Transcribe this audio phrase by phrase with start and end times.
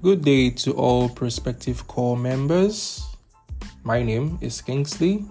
[0.00, 3.04] Good day to all prospective corps members.
[3.82, 5.24] My name is Kingsley.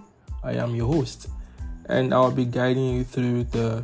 [0.44, 1.28] I am your host,
[1.86, 3.82] and I'll be guiding you through the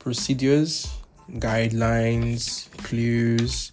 [0.00, 0.92] procedures,
[1.34, 3.70] guidelines, clues,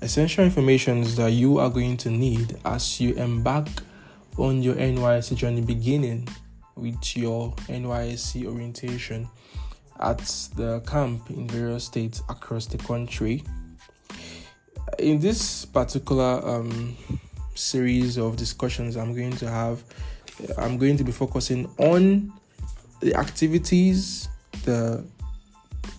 [0.00, 3.68] essential informations that you are going to need as you embark
[4.38, 6.26] on your NYSC journey beginning
[6.76, 9.28] with your NYSC orientation
[10.00, 10.16] at
[10.56, 13.44] the camp in various states across the country.
[14.98, 16.96] In this particular um,
[17.54, 19.84] series of discussions, I'm going to have,
[20.56, 22.32] I'm going to be focusing on
[23.00, 24.28] the activities,
[24.64, 25.04] the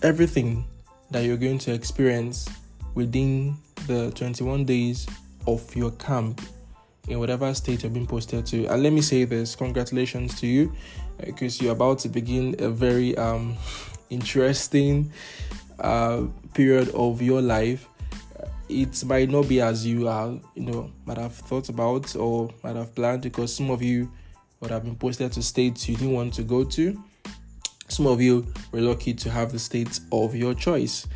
[0.02, 0.64] everything
[1.10, 2.48] that you're going to experience
[2.94, 5.06] within the 21 days
[5.46, 6.40] of your camp
[7.08, 8.66] in whatever state you're being posted to.
[8.66, 10.72] And let me say this congratulations to you
[11.18, 13.56] because you're about to begin a very um,
[14.10, 15.10] interesting
[15.78, 17.88] uh, period of your life.
[18.70, 22.76] It might not be as you are, you know, might have thought about or might
[22.76, 24.10] have planned because some of you
[24.60, 27.02] would have been posted to states you didn't want to go to.
[27.88, 31.08] Some of you were lucky to have the state of your choice.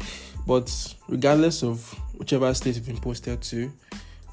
[0.46, 1.88] But regardless of
[2.18, 3.72] whichever state you've been posted to,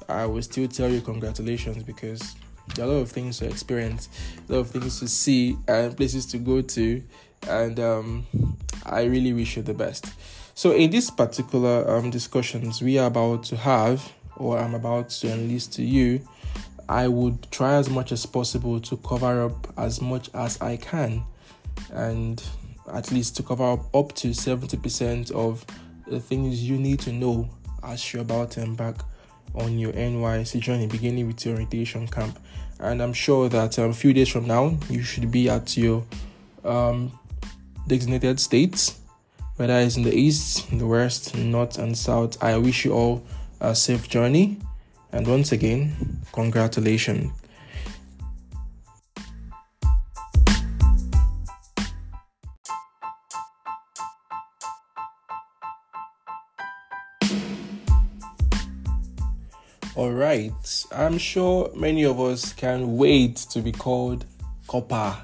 [0.08, 2.34] I will still tell you congratulations because
[2.74, 4.08] there are a lot of things to experience,
[4.48, 7.02] a lot of things to see, and places to go to.
[7.48, 8.26] And um,
[8.84, 10.06] I really wish you the best.
[10.54, 15.32] So, in this particular um, discussions we are about to have, or I'm about to
[15.32, 16.20] enlist to you,
[16.88, 21.24] I would try as much as possible to cover up as much as I can,
[21.90, 22.42] and
[22.92, 25.64] at least to cover up up to 70% of
[26.06, 27.48] the things you need to know
[27.82, 28.96] as you're about to embark
[29.54, 32.38] on your NYC journey, beginning with your orientation camp.
[32.78, 36.04] And I'm sure that um, a few days from now, you should be at your
[36.64, 37.18] um,
[37.86, 38.98] designated states,
[39.56, 42.42] whether it's in the east, in the west, north, and south.
[42.42, 43.22] I wish you all
[43.60, 44.58] a safe journey.
[45.12, 47.32] And once again, congratulations.
[59.94, 64.24] All right, I'm sure many of us can wait to be called
[64.66, 65.16] corper.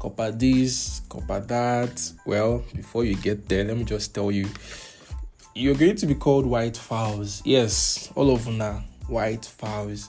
[0.00, 2.12] Corper this, corper that.
[2.24, 4.48] Well, before you get there, let me just tell you
[5.54, 7.42] you're going to be called white fowls.
[7.44, 10.08] Yes, all of them are white fowls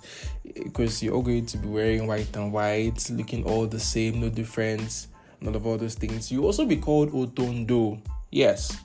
[0.53, 4.29] because you're all going to be wearing white and white, looking all the same, no
[4.29, 5.09] difference,
[5.41, 6.31] none of all those things.
[6.31, 7.99] You also be called Otondo.
[8.31, 8.77] Yes,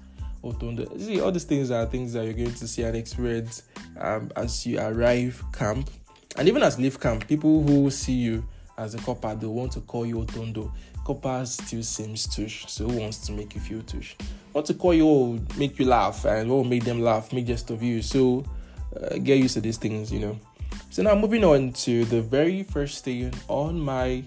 [0.43, 0.99] Otondo.
[1.01, 3.63] See, all these things are things that you're going to see and experience
[4.01, 5.89] um, as you arrive camp.
[6.37, 8.45] And even as leave camp, people who see you
[8.79, 10.71] as a corper, they want to call you Otondo.
[11.05, 14.15] Corper still seems tush, so who wants to make you feel tush?
[14.53, 17.47] Want to call you, will make you laugh, and what will make them laugh, make
[17.47, 18.03] just of you.
[18.03, 18.45] So
[19.01, 20.39] uh, get used to these things, you know.
[20.91, 24.25] So now moving on to the very first thing on my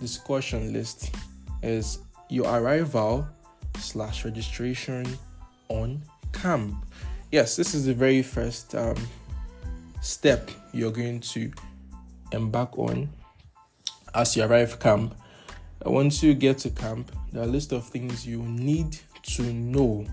[0.00, 1.14] discussion list
[1.62, 3.26] is your arrival
[3.78, 5.06] slash registration
[5.68, 6.02] on
[6.32, 6.84] camp.
[7.30, 8.96] Yes, this is the very first um,
[10.00, 11.50] step you're going to
[12.32, 13.08] embark on
[14.16, 15.14] as you arrive camp.
[15.84, 20.06] Once you get to camp, there are a list of things you need to know.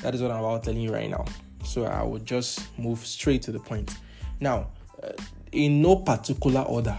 [0.00, 1.24] That is what I'm about telling you right now.
[1.64, 3.94] So I will just move straight to the point.
[4.40, 4.68] Now,
[5.02, 5.10] uh,
[5.50, 6.96] in no particular order,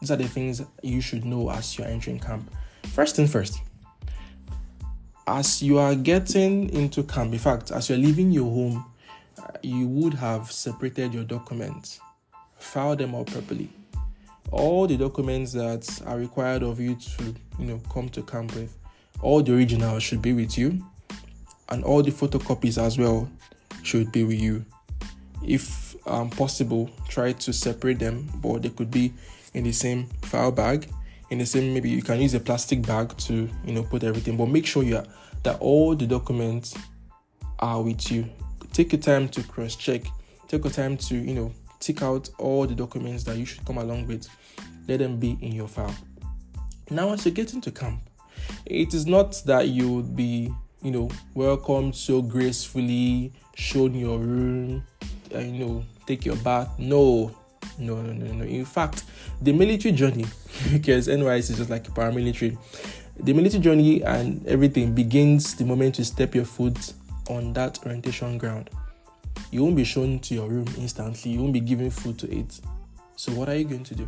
[0.00, 2.50] these are the things you should know as you're entering camp.
[2.92, 3.60] First thing first,
[5.26, 8.84] as you are getting into camp, in fact, as you're leaving your home,
[9.62, 12.00] you would have separated your documents,
[12.58, 13.70] filed them out properly.
[14.58, 18.76] All the documents that are required of you to, you know, come to camp with,
[19.20, 20.84] all the originals should be with you,
[21.68, 23.28] and all the photocopies as well
[23.82, 24.64] should be with you.
[25.46, 29.12] If um, possible, try to separate them, but they could be
[29.52, 30.88] in the same file bag
[31.30, 34.36] in the same maybe you can use a plastic bag to you know put everything
[34.36, 35.06] but make sure you are,
[35.42, 36.74] that all the documents
[37.58, 38.28] are with you
[38.72, 40.02] take your time to cross check
[40.48, 43.78] take your time to you know tick out all the documents that you should come
[43.78, 44.28] along with
[44.88, 45.94] let them be in your file
[46.90, 48.00] now as you get into camp
[48.64, 50.52] it is not that you would be
[50.82, 54.84] you know welcomed so gracefully shown your room
[55.34, 57.34] uh, you know take your bath no
[57.78, 58.44] no, no, no, no.
[58.44, 59.04] In fact,
[59.40, 60.24] the military journey,
[60.72, 62.56] because NYS is just like paramilitary,
[63.18, 66.92] the military journey and everything begins the moment you step your foot
[67.28, 68.70] on that orientation ground.
[69.56, 72.60] You won't be shown to your room instantly, you won't be given food to eat.
[73.16, 74.06] So, what are you going to do?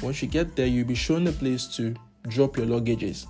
[0.00, 1.96] Once you get there, you'll be shown a place to
[2.28, 3.26] drop your luggages.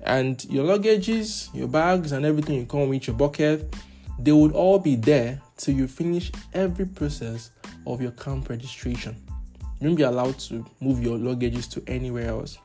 [0.00, 3.76] And your luggages, your bags, and everything you come with, your bucket,
[4.18, 7.50] they would all be there till you finish every process
[7.86, 9.14] of your camp registration.
[9.80, 12.56] You won't be allowed to move your luggages to anywhere else.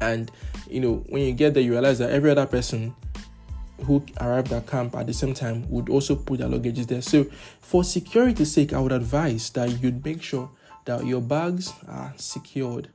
[0.00, 0.30] And
[0.70, 2.94] you know, when you get there, you realize that every other person
[3.84, 7.02] who arrived at camp at the same time would also put their luggages there.
[7.02, 7.24] So,
[7.60, 10.50] for security's sake, I would advise that you'd make sure
[10.84, 12.88] that your bags are secured.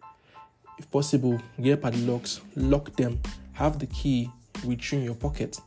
[0.80, 3.19] If possible, get padlocks, lock them,
[3.54, 4.30] have the key
[4.66, 5.60] with you in your pocket.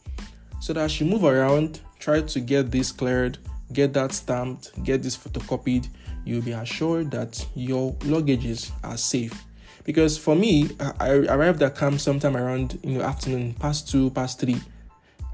[0.61, 3.39] So that as you move around, try to get this cleared,
[3.73, 5.89] get that stamped, get this photocopied,
[6.25, 9.45] you'll be assured that your luggages are safe.
[9.85, 14.41] Because for me, I arrived at camp sometime around in the afternoon, past two, past
[14.41, 14.61] three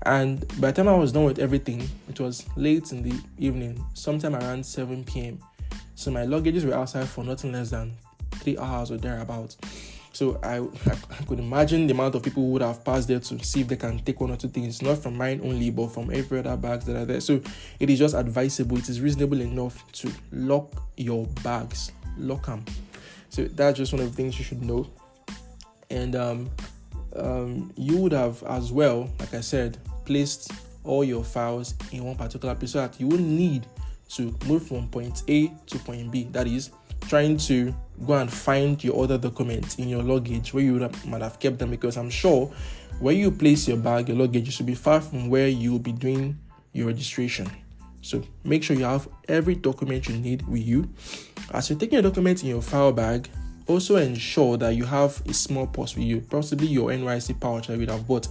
[0.06, 3.85] and by the time I was done with everything, it was late in the evening,
[3.94, 5.38] sometime around 7 p.m.
[5.94, 7.93] So my luggages were outside for nothing less than
[8.32, 9.58] three hours or thereabouts.
[10.12, 10.58] So I,
[10.91, 13.69] I could imagine the amount of people who would have passed there to see if
[13.69, 16.56] they can take one or two things, not from mine only, but from every other
[16.56, 17.20] bags that are there.
[17.20, 17.41] So
[17.79, 22.64] it is just advisable, it is reasonable enough to lock your bags, lock them.
[23.29, 24.91] So that's just one of the things you should know.
[25.91, 26.50] And um,
[27.14, 29.79] um, you would have as well, like I said,
[30.11, 30.51] placed
[30.83, 33.65] all your files in one particular place so that you won't need
[34.09, 36.25] to move from point A to point B.
[36.33, 36.71] That is,
[37.07, 37.73] trying to
[38.05, 41.71] go and find your other documents in your luggage where you might have kept them
[41.71, 42.47] because I'm sure
[42.99, 45.93] where you place your bag, your luggage should be far from where you will be
[45.93, 46.37] doing
[46.73, 47.49] your registration.
[48.03, 50.89] So make sure you have every document you need with you.
[51.53, 53.29] As you're taking your documents in your file bag,
[53.69, 57.75] also ensure that you have a small purse with you, possibly your NYC pouch that
[57.75, 58.27] you would have bought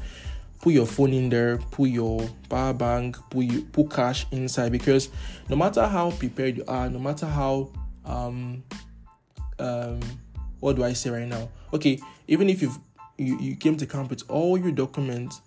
[0.59, 5.09] put your phone in there, put your power bank, put you, put cash inside because
[5.49, 7.69] no matter how prepared you are, no matter how
[8.05, 8.63] um
[9.59, 9.99] um
[10.59, 11.49] what do I say right now?
[11.73, 12.77] Okay, even if you've
[13.17, 15.41] you, you came to camp with all your documents,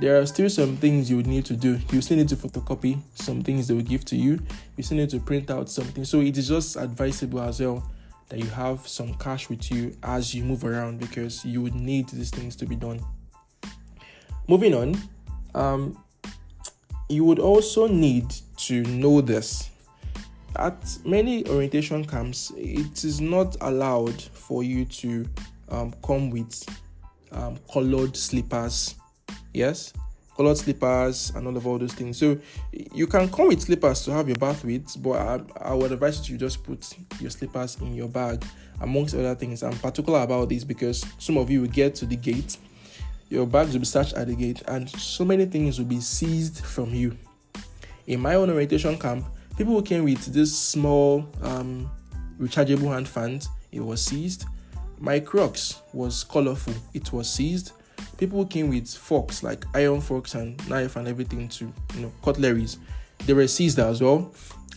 [0.00, 1.78] there are still some things you would need to do.
[1.90, 4.40] You still need to photocopy some things they will give to you.
[4.76, 6.04] You still need to print out something.
[6.04, 7.88] So it is just advisable as well
[8.28, 12.08] that you have some cash with you as you move around because you would need
[12.08, 13.00] these things to be done.
[14.46, 14.96] Moving on,
[15.54, 15.98] um,
[17.08, 19.70] you would also need to know this.
[20.56, 25.26] At many orientation camps, it is not allowed for you to
[25.68, 26.64] um, come with
[27.32, 28.94] um, colored slippers.
[29.52, 29.92] Yes,
[30.36, 32.18] colored slippers and all of all those things.
[32.18, 32.38] So
[32.72, 36.28] you can come with slippers to have your bath with, but I, I would advise
[36.28, 38.44] you to just put your slippers in your bag,
[38.80, 39.62] amongst other things.
[39.62, 42.58] I'm particular about this because some of you will get to the gate
[43.34, 46.64] your bags will be searched at the gate, and so many things will be seized
[46.64, 47.16] from you.
[48.06, 49.26] In my own orientation camp,
[49.56, 51.90] people who came with this small um,
[52.38, 54.44] rechargeable hand fans, it was seized.
[54.98, 57.72] My Crocs was colorful, it was seized.
[58.18, 62.12] People who came with forks, like iron forks and knife and everything to, you know,
[62.22, 62.78] cutleries,
[63.26, 64.32] they were seized as well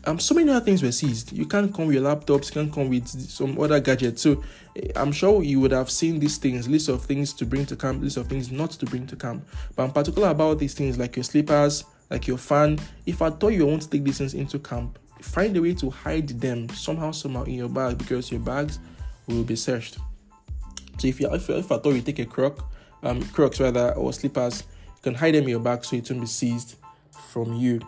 [0.07, 1.33] um, so many other things were seized.
[1.33, 4.21] You can't come with your laptops, you can't come with some other gadgets.
[4.21, 4.42] So
[4.77, 7.75] eh, I'm sure you would have seen these things, list of things to bring to
[7.75, 9.45] camp, list of things not to bring to camp.
[9.75, 12.80] But I'm particular about these things like your slippers, like your fan.
[13.06, 15.89] If I thought you want to take these things into camp, find a way to
[15.89, 18.80] hide them somehow, somehow in your bag because your bags
[19.27, 19.98] will be searched.
[21.00, 22.65] So if you if, if I thought you take a croc,
[23.04, 26.21] um, crocs rather or slippers, you can hide them in your bag so it won't
[26.21, 26.76] be seized
[27.30, 27.81] from you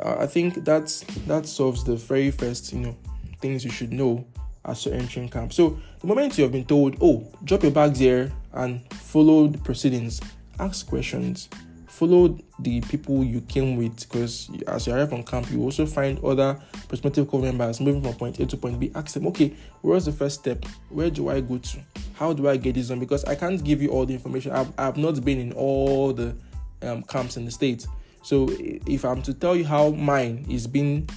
[0.00, 2.96] uh, I think that's that solves the very first you know
[3.40, 4.24] things you should know
[4.64, 5.52] as you're entering camp.
[5.52, 9.58] So the moment you have been told, oh, drop your bags here and follow the
[9.58, 10.20] proceedings,
[10.60, 11.48] ask questions,
[11.86, 16.22] follow the people you came with because as you arrive on camp, you also find
[16.24, 18.90] other prospective corps members moving from point A to point B.
[18.94, 20.64] Ask them, okay, where's the first step?
[20.90, 21.78] Where do I go to?
[22.14, 23.00] How do I get this done?
[23.00, 24.52] Because I can't give you all the information.
[24.52, 26.36] I've, I've not been in all the
[26.82, 27.86] um, camps in the States.
[28.22, 31.08] So if I'm to tell you how mine is being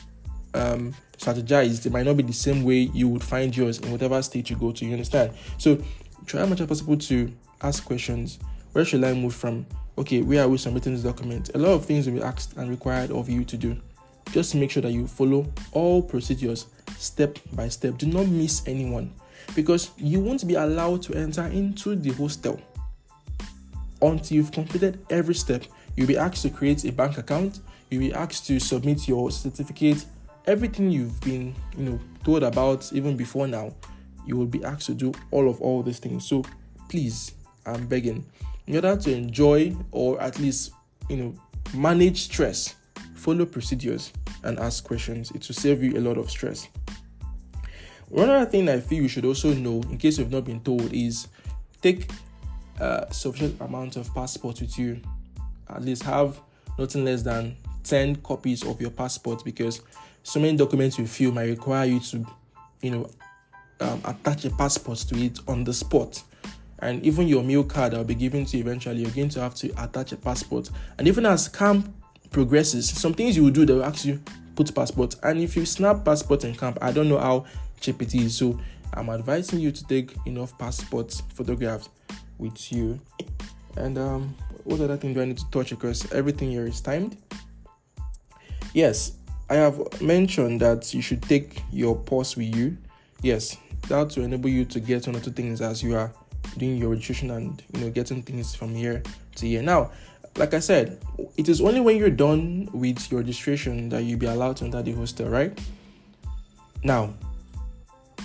[0.53, 4.21] um, strategized, it might not be the same way you would find yours in whatever
[4.21, 4.85] state you go to.
[4.85, 5.33] You understand?
[5.57, 5.81] So
[6.25, 7.31] try as much as possible to
[7.61, 8.39] ask questions.
[8.73, 9.65] Where should I move from?
[9.97, 11.51] Okay, where are we submitting this document?
[11.55, 13.77] A lot of things will be asked and required of you to do.
[14.31, 16.65] Just make sure that you follow all procedures
[16.97, 17.97] step by step.
[17.97, 19.13] Do not miss anyone
[19.55, 22.59] because you won't be allowed to enter into the hostel
[24.01, 25.63] until you've completed every step
[25.95, 27.59] You'll be asked to create a bank account.
[27.89, 30.05] You'll be asked to submit your certificate.
[30.45, 33.73] Everything you've been, you know, told about even before now,
[34.25, 36.27] you will be asked to do all of all these things.
[36.27, 36.43] So
[36.89, 37.33] please,
[37.65, 38.25] I'm begging,
[38.67, 40.71] in order to enjoy or at least,
[41.09, 41.35] you know,
[41.73, 42.75] manage stress,
[43.15, 44.11] follow procedures
[44.43, 45.31] and ask questions.
[45.31, 46.67] It will save you a lot of stress.
[48.09, 50.93] One other thing I feel you should also know, in case you've not been told,
[50.93, 51.27] is
[51.81, 52.09] take
[52.79, 55.01] a sufficient amount of passport with you
[55.69, 56.39] at least have
[56.77, 59.81] nothing less than 10 copies of your passport because
[60.23, 62.25] so many documents you fill might require you to,
[62.81, 63.09] you know,
[63.79, 66.21] um, attach a passport to it on the spot.
[66.79, 69.55] And even your meal card I'll be given to you eventually, you're going to have
[69.55, 70.69] to attach a passport.
[70.97, 71.93] And even as camp
[72.31, 74.21] progresses, some things you will do, they will ask you
[74.55, 75.15] put passport.
[75.23, 77.45] And if you snap passport in camp, I don't know how
[77.79, 78.37] cheap it is.
[78.37, 78.59] So
[78.93, 81.89] I'm advising you to take enough passport photographs
[82.37, 82.99] with you.
[83.75, 85.69] And um, what other thing do I need to touch?
[85.69, 87.17] Because everything here is timed.
[88.73, 89.13] Yes,
[89.49, 92.77] I have mentioned that you should take your purse with you.
[93.21, 93.57] Yes,
[93.87, 96.11] that will enable you to get one or two things as you are
[96.57, 99.01] doing your registration and you know getting things from here
[99.35, 99.61] to here.
[99.61, 99.91] Now,
[100.37, 100.99] like I said,
[101.37, 104.81] it is only when you're done with your registration that you'll be allowed to enter
[104.81, 105.57] the hostel, right?
[106.83, 107.13] Now,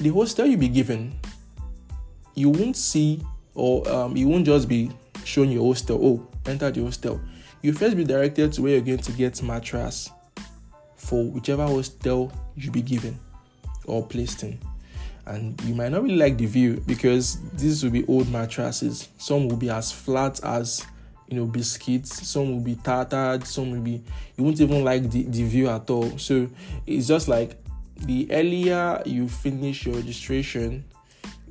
[0.00, 1.12] the hostel you'll be given,
[2.34, 3.22] you won't see
[3.54, 4.90] or um, you won't just be
[5.24, 5.98] shown your hostel.
[6.02, 7.20] Oh, enter the hostel.
[7.62, 10.10] You first be directed to where you're going to get mattress
[10.96, 13.18] for whichever hostel you be given
[13.84, 14.58] or placed in.
[15.26, 19.08] And you might not really like the view because these will be old mattresses.
[19.18, 20.84] Some will be as flat as
[21.28, 24.02] you know biscuits, some will be tattered, some will be
[24.36, 26.18] you won't even like the, the view at all.
[26.18, 26.48] So
[26.86, 27.56] it's just like
[27.96, 30.84] the earlier you finish your registration,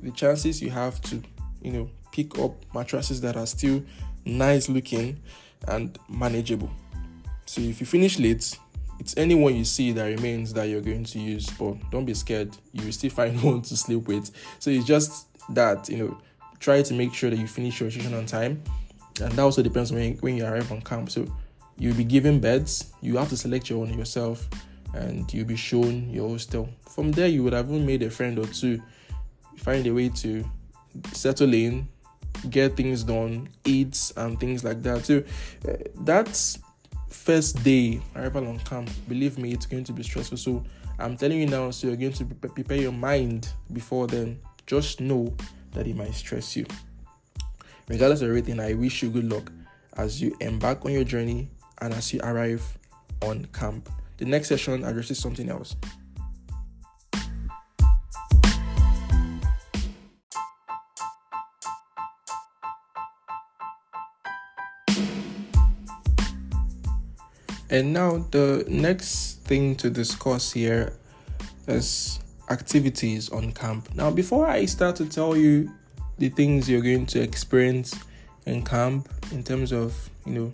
[0.02, 1.22] the chances you have to,
[1.62, 3.82] you know, pick up mattresses that are still
[4.24, 5.20] nice looking
[5.68, 6.70] and manageable.
[7.46, 8.56] So if you finish late,
[8.98, 12.56] it's anyone you see that remains that you're going to use, but don't be scared.
[12.72, 14.30] You will still find one to sleep with.
[14.58, 16.18] So it's just that, you know,
[16.60, 18.62] try to make sure that you finish your session on time.
[19.20, 21.10] And that also depends when you, when you arrive on camp.
[21.10, 21.26] So
[21.78, 24.48] you'll be given beds, you have to select your own yourself,
[24.94, 26.68] and you'll be shown your hostel.
[26.88, 28.82] From there, you would have made a friend or two,
[29.56, 30.44] find a way to
[31.12, 31.88] settle in,
[32.48, 35.04] get things done, eat, and things like that.
[35.04, 35.22] So
[35.68, 36.58] uh, that's
[37.08, 40.38] first day arrival on camp, believe me, it's going to be stressful.
[40.38, 40.64] So
[40.98, 44.40] I'm telling you now, so you're going to prepare your mind before then.
[44.66, 45.34] Just know
[45.72, 46.66] that it might stress you.
[47.88, 49.50] Regardless of everything, I wish you good luck
[49.96, 52.62] as you embark on your journey and as you arrive
[53.22, 53.88] on camp.
[54.18, 55.76] The next session addresses something else.
[67.70, 70.92] And now the next thing to discuss here
[71.68, 72.18] is
[72.50, 73.94] activities on camp.
[73.94, 75.70] Now, before I start to tell you
[76.18, 77.94] the things you're going to experience
[78.44, 80.50] in camp in terms of, you know,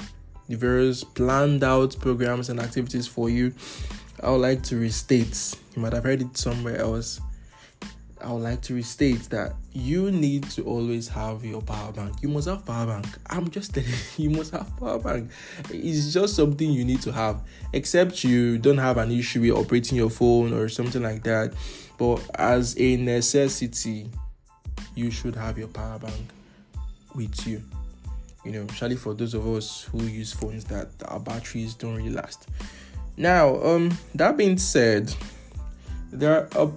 [0.48, 3.54] the various planned out programs and activities for you,
[4.22, 5.54] I would like to restate.
[5.74, 7.20] You might have heard it somewhere else.
[8.26, 12.16] I would like to restate that you need to always have your power bank.
[12.22, 13.06] You must have power bank.
[13.30, 15.30] I'm just telling you, you must have power bank.
[15.70, 17.40] It's just something you need to have.
[17.72, 21.54] Except you don't have an issue with operating your phone or something like that.
[21.98, 24.10] But as a necessity,
[24.96, 26.26] you should have your power bank
[27.14, 27.62] with you.
[28.44, 32.10] You know, especially for those of us who use phones that our batteries don't really
[32.10, 32.48] last.
[33.16, 35.14] Now, um, that being said,
[36.10, 36.72] there are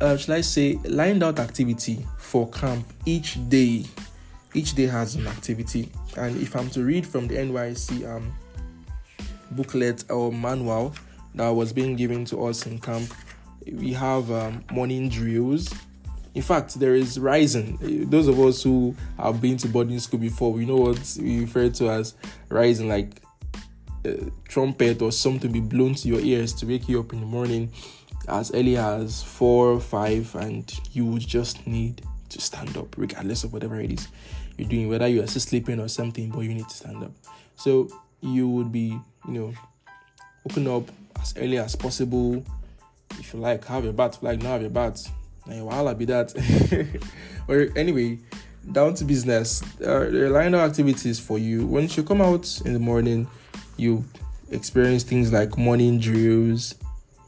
[0.00, 3.84] uh, shall I say, lined out activity for camp each day.
[4.52, 8.32] Each day has an activity, and if I'm to read from the NYC um,
[9.52, 10.92] booklet or manual
[11.36, 13.14] that was being given to us in camp,
[13.72, 15.72] we have um, morning drills.
[16.34, 18.08] In fact, there is rising.
[18.10, 21.68] Those of us who have been to boarding school before, we know what we refer
[21.68, 22.14] to as
[22.48, 23.22] rising, like
[24.04, 27.20] a uh, trumpet or something be blown to your ears to wake you up in
[27.20, 27.70] the morning
[28.28, 33.44] as early as four or five, and you would just need to stand up, regardless
[33.44, 34.08] of whatever it is
[34.56, 37.12] you're doing, whether you are still sleeping or something, but you need to stand up.
[37.56, 37.88] So
[38.20, 39.54] you would be, you know,
[40.44, 40.84] waking up
[41.20, 42.44] as early as possible.
[43.18, 44.22] If you like, have your bath.
[44.22, 45.10] Like, now have your bath.
[45.46, 46.32] Now, while be that.
[47.48, 48.18] or anyway,
[48.72, 49.62] down to business.
[49.80, 51.66] Uh, there are line of activities for you.
[51.66, 53.26] Once you come out in the morning,
[53.76, 54.04] you
[54.50, 56.74] experience things like morning drills,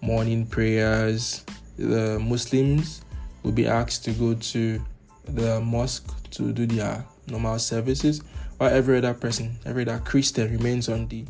[0.02, 1.44] morning prayers.
[1.78, 3.02] The Muslims
[3.42, 4.84] will be asked to go to
[5.24, 8.20] the mosque to do their normal services,
[8.58, 11.24] while every other person, every other Christian remains on the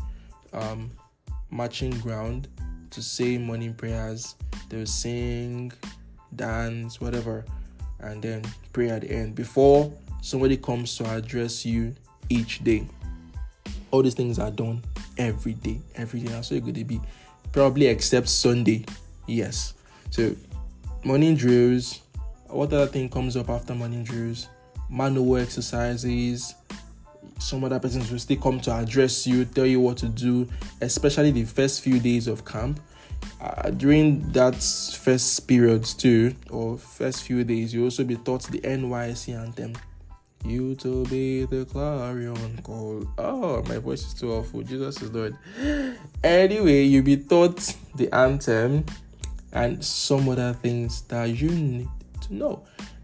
[0.55, 0.91] um,
[1.50, 2.49] marching ground
[2.91, 4.37] to say morning prayers.
[4.71, 5.73] They'll sing,
[6.35, 7.45] dance, whatever,
[8.00, 11.95] and then pray at the end before somebody comes to address you
[12.31, 12.87] each day.
[13.91, 14.83] All these things are done
[15.19, 16.29] every day, every day.
[16.29, 17.00] That's so good to be
[17.52, 18.85] probably except Sunday.
[19.26, 19.75] Yes.
[20.11, 20.35] So
[21.04, 22.00] morning drills.
[22.49, 24.49] What other thing comes up after morning drills?
[24.90, 26.54] Manual exercises.
[27.38, 30.49] Some other persons will still come to address you, tell you what to do,
[30.80, 32.78] especially the first few days of camp.
[33.40, 34.54] uh, during that
[35.00, 39.75] first period too, or first few days, you also be taught the NYC anthem.
[40.44, 43.06] You to be the clarion call.
[43.16, 44.62] Oh, my voice is too awful.
[44.62, 45.37] Jesus is Lord.
[46.25, 48.84] Anyway, you'll be taught the anthem
[49.52, 51.88] and some other things that you need
[52.22, 52.62] to know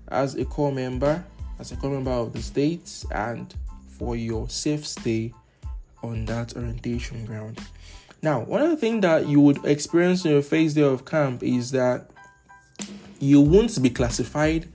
[0.09, 1.25] as a corps member,
[1.59, 3.54] as a corps member of the states, and
[3.88, 5.33] for your safe stay
[6.02, 7.61] on that orientation ground.
[8.23, 11.42] Now, one of the things that you would experience in your first day of camp
[11.42, 12.11] is that
[13.21, 14.68] you won't be classified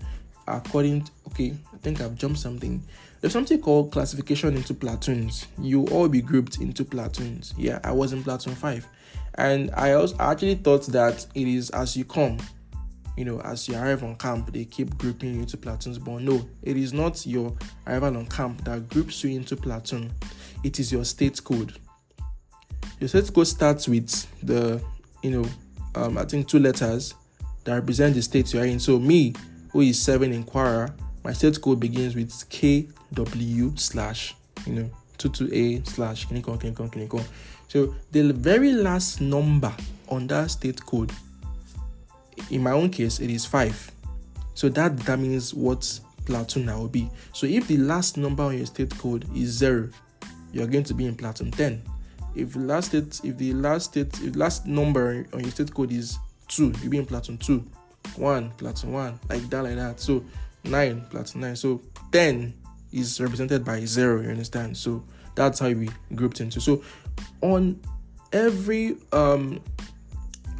[0.47, 2.83] according to, okay, I think I've jumped something.
[3.21, 5.47] There's something called classification into platoons.
[5.57, 7.53] You all be grouped into platoons.
[7.57, 8.87] Yeah, I was in platoon 5.
[9.35, 12.37] And I also actually thought that it is as you come,
[13.15, 15.99] you know, as you arrive on camp, they keep grouping you into platoons.
[15.99, 17.55] But no, it is not your
[17.87, 20.11] arrival on camp that groups you into platoon.
[20.63, 21.73] It is your state code.
[22.99, 24.81] Your state code starts with the,
[25.21, 25.49] you know,
[25.95, 27.13] um, I think two letters
[27.63, 28.79] that represent the state you are in.
[28.79, 29.33] So me,
[29.73, 35.85] who is seven in Kwara, my state code begins with KW slash, you know, 22A
[35.87, 37.25] slash Kinikon, Kinikon, Kinikon.
[37.67, 39.73] So the very last number
[40.09, 41.11] on that state code,
[42.51, 43.91] in my own case, it is five.
[44.53, 47.09] So that determines what platoon I will be.
[47.33, 49.89] So if the last number on your state code is zero,
[50.51, 51.81] you're going to be in platoon 10.
[52.35, 56.17] If last state, if the last state, if last number on your state code is
[56.47, 57.65] two, you'll be in platoon two.
[58.15, 59.99] One, platoon one, like that, like that.
[59.99, 60.23] So
[60.63, 61.55] nine, platoon nine.
[61.55, 61.81] So
[62.11, 62.53] ten
[62.91, 64.21] is represented by zero.
[64.21, 64.77] You understand?
[64.77, 65.03] So
[65.35, 66.61] that's how we grouped into.
[66.61, 66.83] So
[67.41, 67.79] on
[68.31, 69.61] every um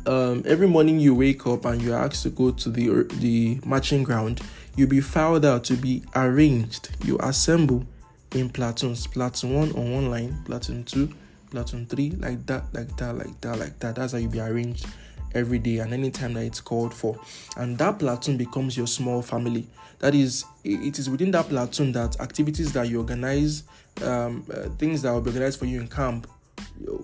[0.05, 4.03] um every morning you wake up and you're asked to go to the the marching
[4.03, 4.41] ground,
[4.75, 6.89] you'll be filed out to be arranged.
[7.05, 7.85] You assemble
[8.33, 9.05] in platoons.
[9.05, 11.13] Platoon one on one line, platoon two,
[11.51, 13.95] platoon three, like that, like that, like that, like that.
[13.95, 14.87] That's how you be arranged
[15.33, 17.19] every day and anytime that it's called for.
[17.57, 19.67] And that platoon becomes your small family.
[19.99, 23.63] That is, it is within that platoon that activities that you organize,
[24.03, 26.27] um, uh, things that will be organized for you in camp,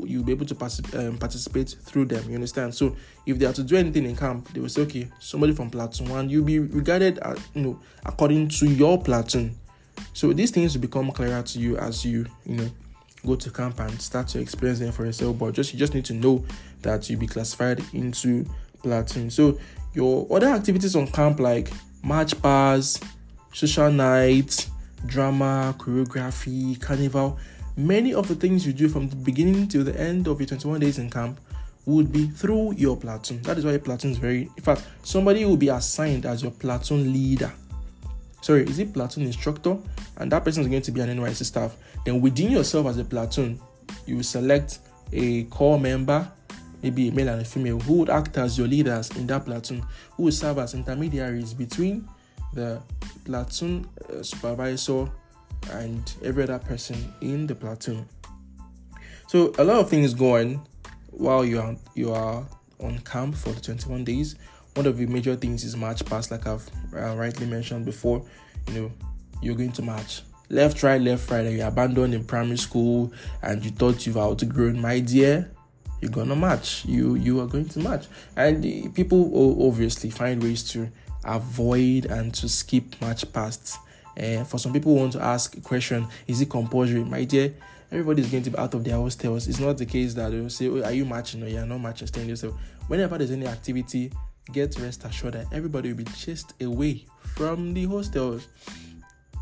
[0.03, 2.27] you'll be able to particip- um, participate through them.
[2.27, 2.75] You understand?
[2.75, 5.69] So if they are to do anything in camp, they will say, okay, somebody from
[5.69, 9.55] platoon one, you'll be regarded, as, you know, according to your platoon.
[10.13, 12.69] So these things will become clearer to you as you, you know,
[13.25, 15.38] go to camp and start to experience them for yourself.
[15.38, 16.43] But just you just need to know
[16.82, 18.45] that you'll be classified into
[18.82, 19.29] platoon.
[19.29, 19.60] So
[19.93, 21.69] your other activities on camp like
[22.03, 22.99] march bars,
[23.53, 24.69] social nights,
[25.05, 27.38] drama, choreography, carnival,
[27.75, 30.79] many of the things you do from the beginning to the end of your 21
[30.79, 31.39] days in camp
[31.86, 33.41] would be through your platoon.
[33.43, 36.51] That is why your platoon is very in fact somebody will be assigned as your
[36.51, 37.51] platoon leader.
[38.41, 39.78] Sorry, is it platoon instructor?
[40.17, 41.75] And that person is going to be an NYSC staff.
[42.06, 43.60] Then within yourself as a platoon,
[44.06, 44.80] you will select
[45.12, 46.30] a corps member
[46.82, 49.84] maybe a male and a female, who would act as your leaders in that platoon,
[50.12, 52.08] who will serve as intermediaries between
[52.54, 52.82] the
[53.25, 55.10] platoon uh, supervisor
[55.71, 58.08] and every other person in the platoon.
[59.28, 60.62] So a lot of things going
[61.12, 62.45] while you are you are
[62.80, 64.36] on camp for the 21 days.
[64.75, 68.25] One of the major things is march past, like I've uh, rightly mentioned before.
[68.67, 68.91] You know,
[69.41, 71.45] you're going to march left, right, left, right.
[71.45, 75.51] You abandoned in primary school and you thought you've outgrown, my dear
[76.01, 76.86] you're gonna match.
[76.86, 78.08] You you are going to match.
[78.36, 80.89] And people obviously find ways to
[81.25, 83.77] avoid and to skip match past
[84.15, 87.03] and for some people want to ask a question is it compulsory?
[87.03, 87.53] My dear
[87.91, 90.49] everybody is going to be out of their hostels it's not the case that they'll
[90.49, 91.43] say oh, are you matching?
[91.43, 92.08] Or you're not matching.
[92.08, 92.55] Staying yourself.
[92.88, 94.12] Whenever there's any activity
[94.51, 98.47] get rest assured that everybody will be chased away from the hostels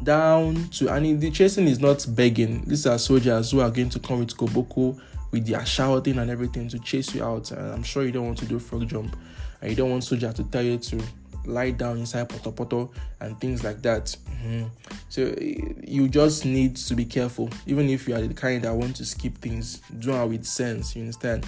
[0.04, 4.00] down to and the chasing is not begging these are soldiers who are going to
[4.00, 5.00] come with koboko
[5.32, 7.52] with their shouting and everything to chase you out.
[7.52, 9.15] And I'm sure you don't want to do frog jump,
[9.62, 11.02] and you don't want soldier to tell you to
[11.46, 12.91] lie down inside poto poto
[13.22, 14.15] and things like that.
[14.43, 14.65] Mm-hmm.
[15.10, 18.96] So you just need to be careful, even if you are the kind that want
[18.98, 20.96] to skip things, do it with sense.
[20.96, 21.46] You understand?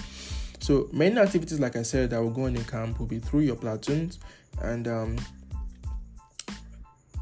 [0.60, 3.40] So many activities, like I said, that will go on in camp will be through
[3.40, 4.18] your platoons
[4.60, 5.16] and um,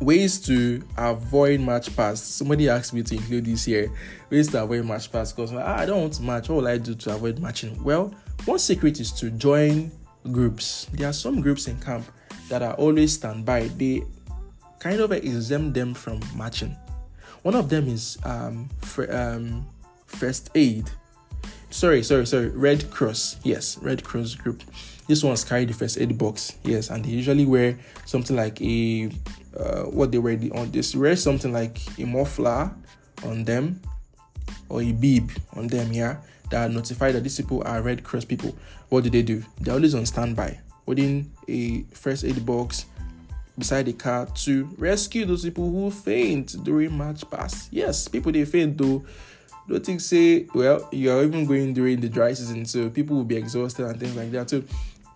[0.01, 2.21] ways to avoid match pass.
[2.21, 3.93] Somebody asked me to include this here.
[4.31, 6.49] Ways to avoid match pass because ah, I don't want to match.
[6.49, 7.83] What will I do to avoid matching?
[7.83, 9.91] Well, one secret is to join
[10.33, 10.87] groups.
[10.93, 12.07] There are some groups in camp
[12.49, 13.69] that are always standby.
[13.77, 14.03] They
[14.79, 16.77] kind of exempt them from matching.
[17.43, 18.69] One of them is um,
[19.11, 19.67] um,
[20.07, 20.91] first aid.
[21.71, 22.49] Sorry, sorry, sorry.
[22.49, 23.39] Red Cross.
[23.45, 24.63] Yes, Red Cross group.
[25.07, 26.57] This one's carry the first aid box.
[26.65, 29.11] Yes, and they usually wear something like a
[29.57, 30.95] uh, what they wear on this.
[30.95, 32.71] Wear something like a muffler
[33.25, 33.81] on them
[34.69, 35.93] or a bib on them.
[35.93, 36.19] Yeah,
[36.51, 38.57] that notify that these people are Red Cross people,
[38.89, 39.45] what do they do?
[39.61, 42.87] They're always on standby, holding a first aid box
[43.59, 47.69] beside the car to rescue those people who faint during March pass.
[47.71, 49.05] Yes, people they faint though.
[49.69, 53.25] Don't think say, well, you are even going during the dry season, so people will
[53.25, 54.49] be exhausted and things like that.
[54.49, 54.63] So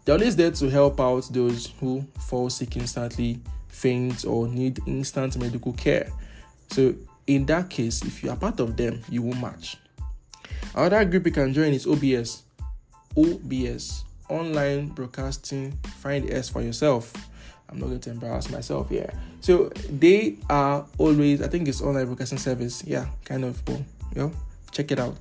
[0.05, 5.39] they're always there to help out those who fall sick instantly, faint, or need instant
[5.39, 6.11] medical care.
[6.71, 6.95] So
[7.27, 9.79] in that case, if you are part of them, you will match.
[10.75, 12.43] Another group you can join is OBS.
[13.17, 15.73] OBS, Online Broadcasting.
[16.01, 17.13] Find S for yourself.
[17.71, 19.11] I'm not going to embarrass myself here.
[19.41, 22.85] So they are always, I think it's online broadcasting service.
[22.87, 23.67] Yeah, kind of.
[23.67, 23.85] Well,
[24.15, 24.33] you know,
[24.71, 25.17] check it out.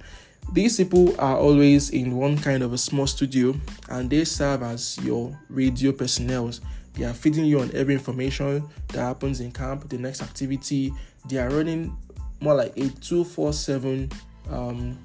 [0.54, 3.56] These people are always in one kind of a small studio
[3.90, 6.52] and they serve as your radio personnel.
[6.94, 10.94] They are feeding you on every information that happens in camp, the next activity.
[11.30, 11.96] They are running
[12.42, 14.12] more like a 247
[14.50, 14.98] um,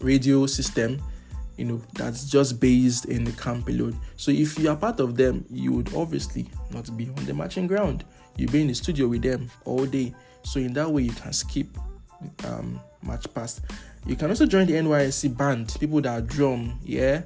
[0.00, 1.00] radio system,
[1.56, 3.98] you know, that's just based in the camp alone.
[4.16, 7.66] So if you are part of them, you would obviously not be on the marching
[7.66, 8.04] ground.
[8.36, 10.14] You'll be in the studio with them all day.
[10.42, 11.68] So in that way, you can skip
[12.44, 13.60] um, march past.
[14.06, 17.22] You can also join the NYSC band, people that drum, yeah.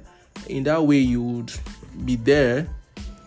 [0.47, 1.51] In that way, you would
[2.05, 2.69] be there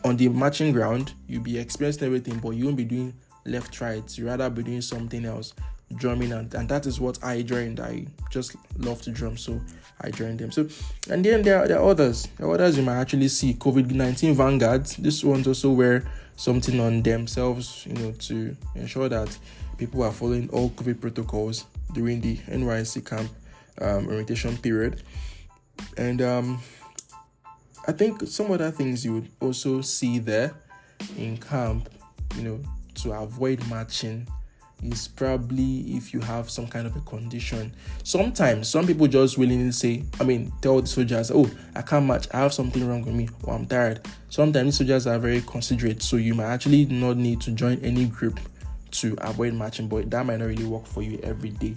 [0.05, 4.19] on the marching ground, you'll be experiencing everything, but you won't be doing left right.
[4.19, 5.55] You rather be doing something else,
[5.95, 7.81] drumming, and, and that is what I joined.
[7.81, 9.61] I just love to drum, so
[10.01, 10.51] I joined them.
[10.51, 10.69] So,
[11.11, 12.27] and then there are, there are others.
[12.39, 14.97] There are others you might actually see COVID 19 vanguards.
[14.97, 16.05] This ones also wear
[16.37, 19.37] something on themselves, you know, to ensure that
[19.87, 23.29] people are following all COVID protocols during the NYC camp
[23.81, 25.03] um, orientation period.
[25.97, 26.61] And um,
[27.89, 30.55] I think some other things you would also see there
[31.19, 31.89] in camp,
[32.37, 32.61] you know,
[33.03, 34.29] to avoid matching
[34.85, 37.75] is probably if you have some kind of a condition.
[38.05, 42.29] Sometimes some people just willingly say, I mean, tell the soldiers, oh, I can't match,
[42.33, 44.07] I have something wrong with me, or I'm tired.
[44.29, 48.39] Sometimes soldiers are very considerate, so you might actually not need to join any group
[48.93, 51.77] to avoid matching, but that might not really work for you every day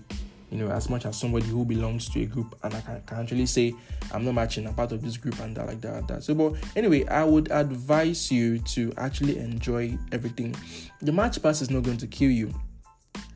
[0.56, 3.20] you know, as much as somebody who belongs to a group and I can, can
[3.20, 3.74] actually say,
[4.14, 6.24] I'm not matching, I'm part of this group and that, like that, that.
[6.24, 10.56] So, but anyway, I would advise you to actually enjoy everything.
[11.02, 12.54] The match pass is not going to kill you,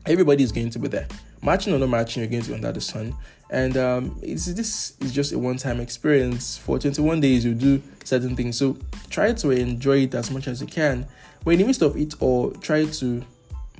[0.06, 1.08] everybody is going to be there.
[1.42, 3.14] Matching or not matching, you're going to be under the sun.
[3.50, 6.56] And um, it's, this is just a one time experience.
[6.58, 8.58] For 21 days, you do certain things.
[8.58, 8.76] So,
[9.08, 11.06] try to enjoy it as much as you can.
[11.42, 13.24] But in the midst of it all, try to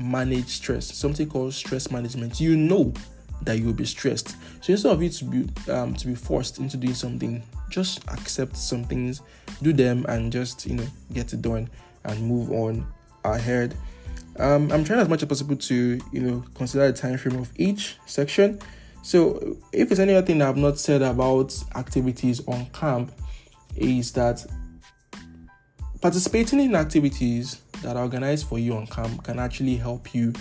[0.00, 2.40] manage stress, something called stress management.
[2.40, 2.92] You know
[3.42, 4.36] that you'll be stressed.
[4.60, 8.56] So instead of you to be um, to be forced into doing something, just accept
[8.56, 9.22] some things,
[9.62, 11.68] do them, and just you know get it done
[12.04, 12.86] and move on
[13.24, 13.76] ahead.
[14.38, 17.50] Um, I'm trying as much as possible to you know consider the time frame of
[17.56, 18.58] each section.
[19.02, 23.12] So if there's any other thing I've not said about activities on camp,
[23.76, 24.44] is that
[26.00, 30.32] participating in activities that are organized for you on camp can actually help you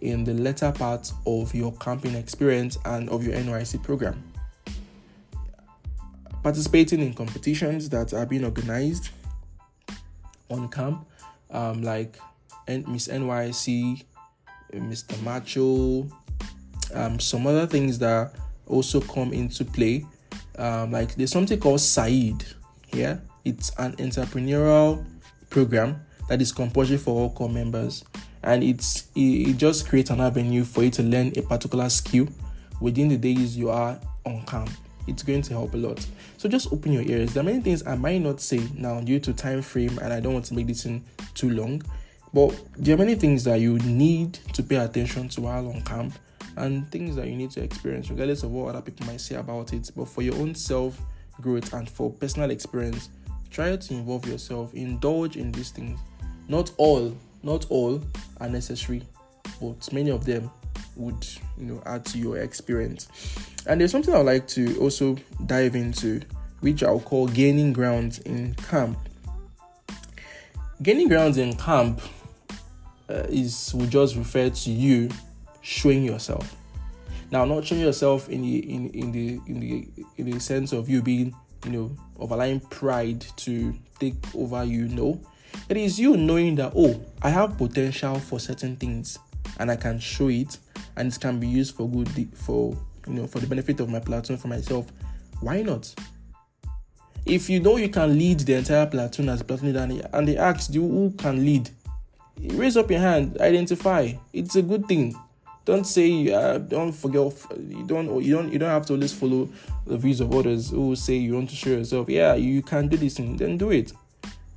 [0.00, 4.22] in the latter part of your camping experience and of your NYC program.
[6.42, 9.10] Participating in competitions that are being organized
[10.48, 11.06] on camp,
[11.50, 12.18] um, like
[12.66, 14.04] Miss NYSC,
[14.72, 15.22] Mr.
[15.22, 16.08] Macho,
[16.94, 18.32] um, some other things that
[18.66, 20.06] also come into play.
[20.58, 22.44] Um, like there's something called SAED.
[22.92, 25.04] Yeah, it's an entrepreneurial
[25.50, 28.04] program that is compulsory for all corps members.
[28.44, 32.28] And it's it, just creates an avenue for you to learn a particular skill
[32.80, 34.70] within the days you are on camp.
[35.08, 36.06] It's going to help a lot.
[36.38, 37.34] So just open your ears.
[37.34, 40.20] There are many things i might not say now due to time frame and i
[40.20, 41.02] don't want to make this in
[41.34, 41.82] too long.
[42.32, 46.14] But there are many things that you need to pay attention to while on camp
[46.56, 49.72] and things that you need to experience regardless of what other people might say about
[49.72, 49.90] it.
[49.96, 50.96] But for your own self
[51.40, 53.10] growth and for personal experience
[53.50, 55.98] try to involve yourself indulge in these things
[56.50, 58.02] not all not all
[58.40, 59.02] are necessary,
[59.62, 60.50] but many of them
[60.96, 63.08] would you know add to your experience.
[63.66, 66.20] And there's something I'd like to also dive into,
[66.60, 68.98] which I'll call gaining ground in camp.
[70.82, 72.00] Gaining grounds in camp
[73.08, 75.08] uh, is will just refer to you
[75.62, 76.56] showing yourself.
[77.30, 80.88] Now, not showing yourself in the in, in the in the in the sense of
[80.88, 81.32] you being
[81.64, 84.88] you know of allowing pride to take over you.
[84.88, 85.20] No,
[85.68, 89.18] it is you knowing that, oh, I have potential for certain things
[89.58, 90.58] and I can show it
[90.96, 94.00] and it can be used for good, for, you know, for the benefit of my
[94.00, 94.90] platoon, for myself.
[95.40, 95.94] Why not?
[97.26, 100.36] If you know you can lead the entire platoon as a platoon leader and they
[100.36, 101.70] ask you who can lead,
[102.54, 104.12] raise up your hand, identify.
[104.32, 105.14] It's a good thing.
[105.66, 107.32] Don't say uh, don't forget
[107.68, 109.48] you don't you don't you don't have to always follow
[109.86, 112.08] the views of others who say you want to show yourself.
[112.08, 113.92] Yeah, you can do this and then do it.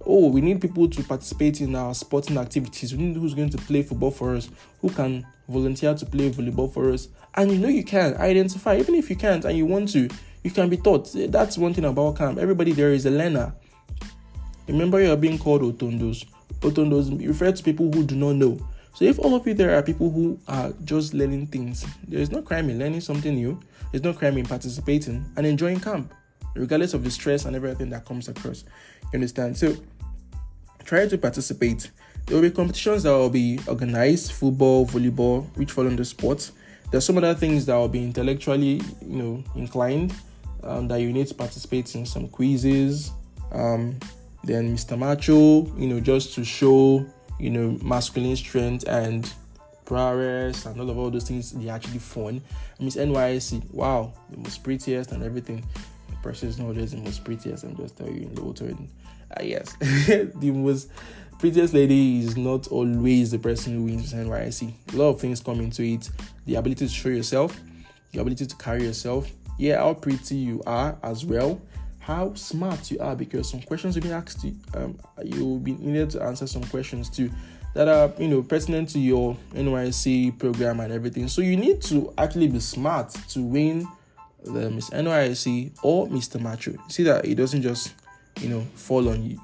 [0.05, 2.95] Oh, we need people to participate in our sporting activities.
[2.95, 4.49] We need who's going to play football for us,
[4.81, 7.07] who can volunteer to play volleyball for us.
[7.35, 10.09] And you know you can identify, even if you can't and you want to,
[10.43, 11.09] you can be taught.
[11.13, 12.37] That's one thing about camp.
[12.37, 13.55] Everybody there is a learner.
[14.67, 16.25] Remember, you are being called otondos.
[16.59, 18.59] Otondos refer to people who do not know.
[18.95, 22.31] So if all of you there are people who are just learning things, there is
[22.31, 23.59] no crime in learning something new.
[23.91, 26.13] There's no crime in participating and enjoying camp,
[26.55, 28.63] regardless of the stress and everything that comes across.
[29.11, 29.57] You understand?
[29.57, 29.75] So
[30.85, 31.91] try to participate.
[32.25, 36.53] There will be competitions that will be organized, football, volleyball, which fall under sports.
[36.91, 40.13] There's some other things that will be intellectually, you know, inclined
[40.63, 43.11] um, that you need to participate in some quizzes.
[43.51, 43.99] Um,
[44.43, 44.97] then Mr.
[44.97, 47.05] Macho, you know, just to show,
[47.39, 49.31] you know, masculine strength and
[49.85, 52.41] prowess and all of all those things, they're actually fun.
[52.79, 55.63] Miss NYC, wow, the most prettiest and everything.
[56.09, 58.77] The person is not the most prettiest, I'm just telling you in the auto.
[59.35, 60.89] Uh, yes, the most
[61.39, 64.73] prettiest lady is not always the person who wins NYSC.
[64.93, 66.09] A lot of things come into it.
[66.45, 67.59] The ability to show yourself,
[68.11, 69.31] the ability to carry yourself.
[69.57, 71.61] Yeah, how pretty you are as well
[72.03, 76.09] how smart you are because some questions will be asked you um, you'll be needed
[76.09, 77.31] to answer some questions too
[77.73, 82.13] that are you know pertinent to your NYC program and everything so you need to
[82.17, 83.87] actually be smart to win
[84.43, 86.41] the Miss NYC or Mr.
[86.41, 87.93] Macho see that it doesn't just
[88.39, 89.39] you know fall on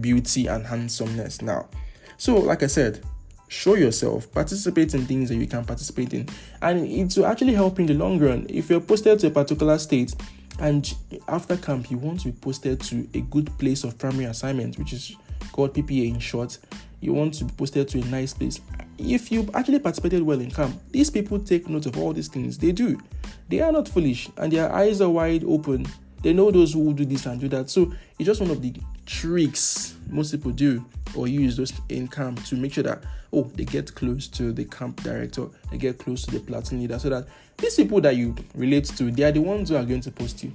[0.00, 1.68] beauty and handsomeness now
[2.16, 3.04] so like I said
[3.48, 6.28] show yourself participate in things that you can participate in
[6.62, 9.78] and it will actually help in the long run if you're posted to a particular
[9.78, 10.14] state
[10.58, 10.94] and
[11.28, 14.92] after camp, you want to be posted to a good place of primary assignment, which
[14.92, 15.16] is
[15.50, 16.58] called PPA in short.
[17.00, 18.60] You want to be posted to a nice place.
[18.98, 22.58] If you actually participated well in camp, these people take note of all these things.
[22.58, 23.00] They do.
[23.48, 25.86] They are not foolish and their eyes are wide open.
[26.22, 27.68] They know those who do this and do that.
[27.68, 28.74] So it's just one of the
[29.06, 30.84] tricks most people do
[31.16, 34.64] or use those in camp to make sure that oh they get close to the
[34.64, 37.26] camp director, they get close to the platoon leader, so that
[37.58, 40.42] these people that you relate to, they are the ones who are going to post
[40.44, 40.52] you.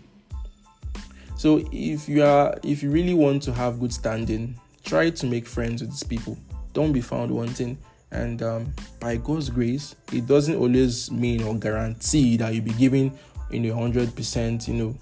[1.36, 5.46] So if you are if you really want to have good standing, try to make
[5.48, 6.38] friends with these people.
[6.74, 7.78] Don't be found wanting.
[8.12, 13.18] And um, by God's grace, it doesn't always mean or guarantee that you'll be giving
[13.52, 14.96] you know hundred percent, you know,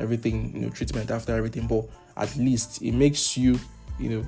[0.00, 1.66] everything, you know, treatment after everything.
[1.66, 1.86] But
[2.16, 3.58] at least it makes you,
[3.98, 4.26] you know,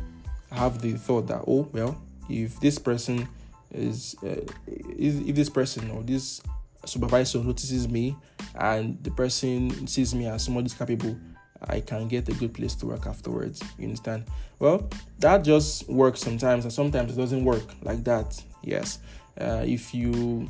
[0.50, 3.28] have the thought that oh well, if this person
[3.72, 6.42] is, uh, if, this person or this
[6.84, 8.16] supervisor notices me
[8.54, 11.16] and the person sees me as someone who's capable,
[11.68, 13.62] I can get a good place to work afterwards.
[13.78, 14.24] You understand?
[14.58, 18.40] Well, that just works sometimes, and sometimes it doesn't work like that.
[18.62, 18.98] Yes,
[19.40, 20.48] uh, if you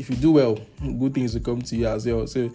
[0.00, 0.58] if you do well,
[0.98, 2.26] good things will come to you as well.
[2.26, 2.50] So,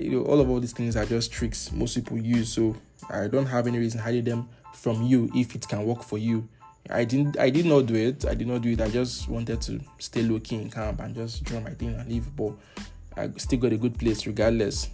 [0.00, 2.52] you know, all of all these things are just tricks most people use.
[2.52, 2.76] So,
[3.08, 6.46] I don't have any reason hiding them from you if it can work for you.
[6.90, 8.26] I didn't I did not do it.
[8.26, 8.80] I did not do it.
[8.80, 12.08] I just wanted to stay low key in camp and just draw my thing and
[12.08, 12.34] leave.
[12.36, 12.52] But
[13.16, 14.88] I still got a good place regardless.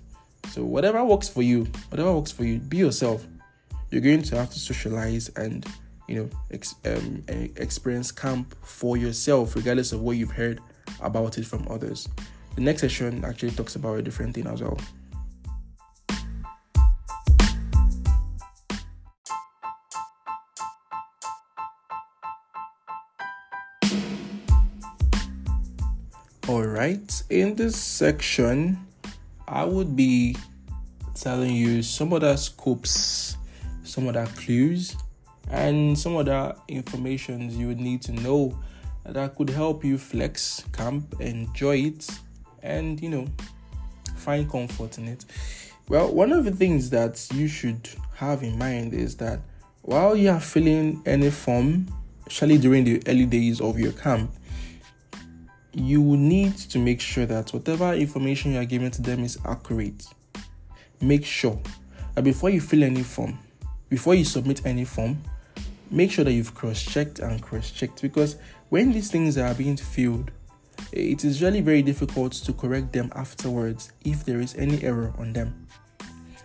[0.50, 3.26] So whatever works for you, whatever works for you, be yourself.
[3.90, 5.66] You're going to have to socialize and
[6.08, 7.24] you know ex- um,
[7.56, 10.60] experience camp for yourself, regardless of what you've heard
[11.00, 12.08] about it from others.
[12.54, 14.78] The next session actually talks about a different thing as well.
[26.48, 28.78] All right, in this section,
[29.48, 30.36] I would be
[31.14, 33.36] telling you some other scopes,
[33.82, 34.96] some other clues,
[35.50, 38.56] and some other informations you would need to know
[39.08, 42.08] that could help you flex, camp, enjoy it,
[42.62, 43.26] and you know,
[44.16, 45.24] find comfort in it.
[45.88, 49.40] Well, one of the things that you should have in mind is that
[49.82, 51.86] while you are filling any form,
[52.26, 54.32] especially during the early days of your camp,
[55.72, 60.06] you need to make sure that whatever information you are giving to them is accurate.
[61.00, 61.60] Make sure
[62.14, 63.38] that before you fill any form,
[63.88, 65.22] before you submit any form,
[65.90, 68.36] make sure that you've cross checked and cross checked because
[68.68, 70.30] when these things are being filled,
[70.92, 75.32] it is really very difficult to correct them afterwards if there is any error on
[75.32, 75.66] them.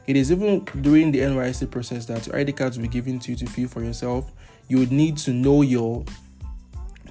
[0.07, 3.31] It is even during the NYC process that your ID cards will be given to
[3.31, 4.31] you to fill for yourself.
[4.67, 6.03] You would need to know your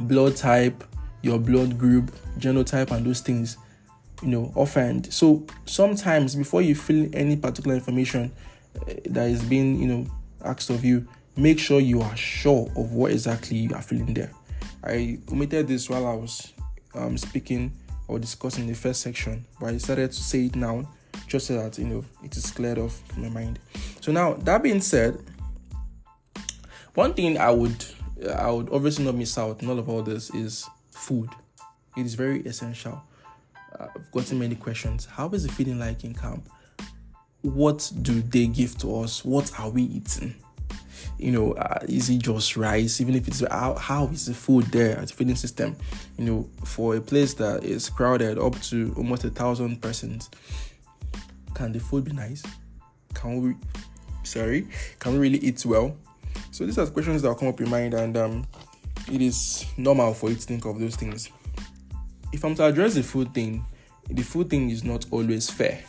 [0.01, 0.85] blood type,
[1.23, 3.59] your blood group, genotype, and those things,
[4.23, 5.13] you know, offhand.
[5.13, 8.33] So sometimes before you fill any particular information
[8.81, 10.07] uh, that is being, you know,
[10.45, 14.33] asked of you, make sure you are sure of what exactly you are filling there.
[14.85, 16.53] I omitted this while I was
[16.95, 17.73] um, speaking
[18.09, 20.89] or discussing the first section, but I decided to say it now
[21.27, 23.59] just so that you know it is cleared off my mind.
[24.01, 25.19] So now that being said,
[26.95, 27.85] one thing I would
[28.35, 31.31] I would obviously not miss out in all of all this is food.
[31.97, 33.03] It is very essential.
[33.79, 35.07] I've gotten many questions.
[35.07, 36.49] How is the feeling like in camp?
[37.43, 39.25] What do they give to us?
[39.25, 40.35] What are we eating?
[41.21, 43.01] You know, uh, is it just rice?
[43.01, 45.77] Even if it's how, how is the food there at the feeding system?
[46.17, 50.31] You know, for a place that is crowded up to almost a thousand persons,
[51.55, 52.43] can the food be nice?
[53.13, 53.55] Can we,
[54.23, 54.67] sorry,
[54.99, 55.97] can we really eat well?
[56.53, 58.47] So these are questions that come up in mind, and um,
[59.13, 61.29] it is normal for you to think of those things.
[62.33, 63.65] If I'm to address the food thing,
[64.09, 65.83] the food thing is not always fair.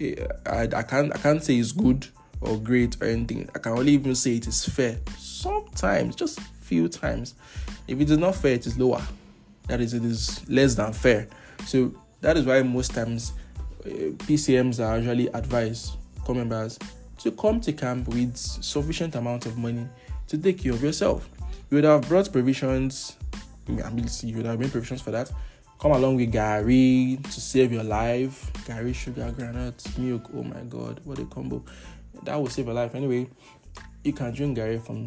[0.00, 2.06] I, I can't I can't say it's good
[2.40, 3.48] or great or anything.
[3.54, 4.98] I can only even say it is fair.
[5.18, 7.34] Sometimes, just few times.
[7.86, 9.02] If it is not fair, it is lower.
[9.68, 11.28] That is, it is less than fair.
[11.66, 13.32] So that is why most times
[13.84, 13.88] uh,
[14.26, 16.78] PCMs are usually advised corps members
[17.18, 19.86] to come to camp with sufficient amount of money
[20.28, 21.28] to take care of yourself.
[21.70, 23.16] You would have brought provisions.
[23.68, 25.30] I mean, you would have made provisions for that.
[25.78, 28.50] Come along with gari to save your life.
[28.66, 30.30] gari, sugar, granules, milk.
[30.34, 31.62] Oh my God, what a combo!
[32.22, 32.94] That will save your life.
[32.94, 33.28] Anyway,
[34.04, 35.06] you can drink gari from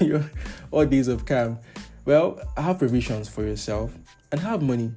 [0.06, 0.24] your
[0.70, 1.62] all days of camp.
[2.04, 3.96] Well, have provisions for yourself
[4.30, 4.92] and have money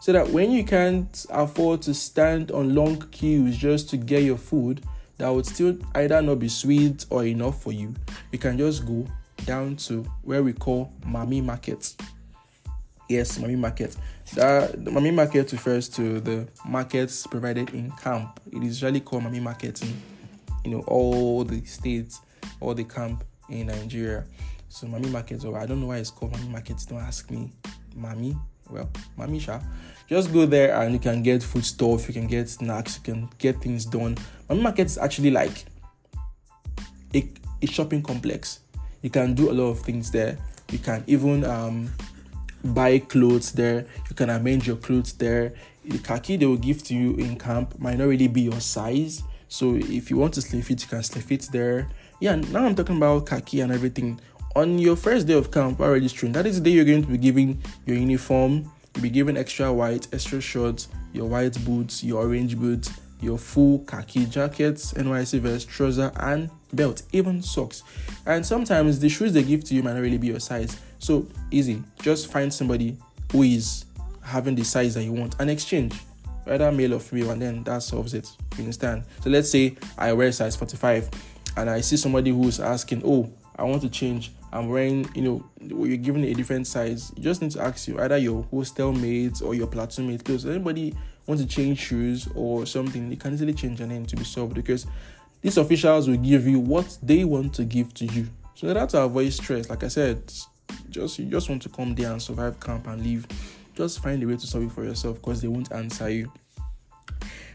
[0.00, 4.36] so that when you can't afford to stand on long queues just to get your
[4.36, 4.82] food,
[5.18, 7.94] that would still either not be sweet or enough for you,
[8.32, 9.06] you can just go
[9.44, 11.94] down to where we call Mami Market.
[13.08, 13.96] Yes, Mami Market.
[14.34, 18.40] That the Mami Market refers to the markets provided in camp.
[18.50, 20.02] It is usually called Mami Market in
[20.64, 22.20] you know all the states,
[22.60, 24.24] all the camp in Nigeria.
[24.68, 26.86] So Mami Markets, or I don't know why it's called Mami Markets.
[26.86, 27.52] Don't ask me.
[27.96, 28.38] Mami,
[28.70, 29.60] well, Mami Sha.
[30.08, 33.28] Just go there and you can get food stuff, you can get snacks, you can
[33.38, 34.16] get things done.
[34.48, 35.64] Mami Markets is actually like
[37.14, 37.28] a,
[37.60, 38.60] a shopping complex.
[39.02, 40.38] You can do a lot of things there.
[40.70, 41.90] You can even um,
[42.64, 43.86] buy clothes there.
[44.08, 45.52] You can arrange your clothes there.
[45.84, 49.22] The khaki they will give to you in camp might not really be your size.
[49.52, 51.86] So if you want to slim fit, you can slim fit there.
[52.20, 54.18] Yeah, now I'm talking about khaki and everything.
[54.56, 57.08] On your first day of camp, while registering, that is the day you're going to
[57.10, 58.72] be giving your uniform.
[58.94, 63.80] You'll be given extra white, extra shorts, your white boots, your orange boots, your full
[63.80, 67.82] khaki jackets, NYC vest, trouser, and belt, even socks.
[68.24, 70.80] And sometimes the shoes they give to you might not really be your size.
[70.98, 71.82] So easy.
[72.00, 72.96] Just find somebody
[73.30, 73.84] who is
[74.22, 75.92] having the size that you want and exchange.
[76.46, 78.28] Either male or female, and then that solves it.
[78.56, 79.04] You understand?
[79.22, 81.10] So let's say I wear size 45
[81.56, 84.32] and I see somebody who's asking, Oh, I want to change.
[84.52, 87.12] I'm wearing, you know, you're given a different size.
[87.16, 90.22] You just need to ask you either your hostel mates or your platoon mates.
[90.22, 90.94] Because anybody
[91.26, 94.54] wants to change shoes or something, they can easily change your name to be solved
[94.54, 94.86] because
[95.40, 98.28] these officials will give you what they want to give to you.
[98.54, 100.32] So order to avoid stress, like I said,
[100.90, 103.26] just you just want to come there and survive camp and leave.
[103.74, 106.30] Just find a way to solve it for yourself because they won't answer you.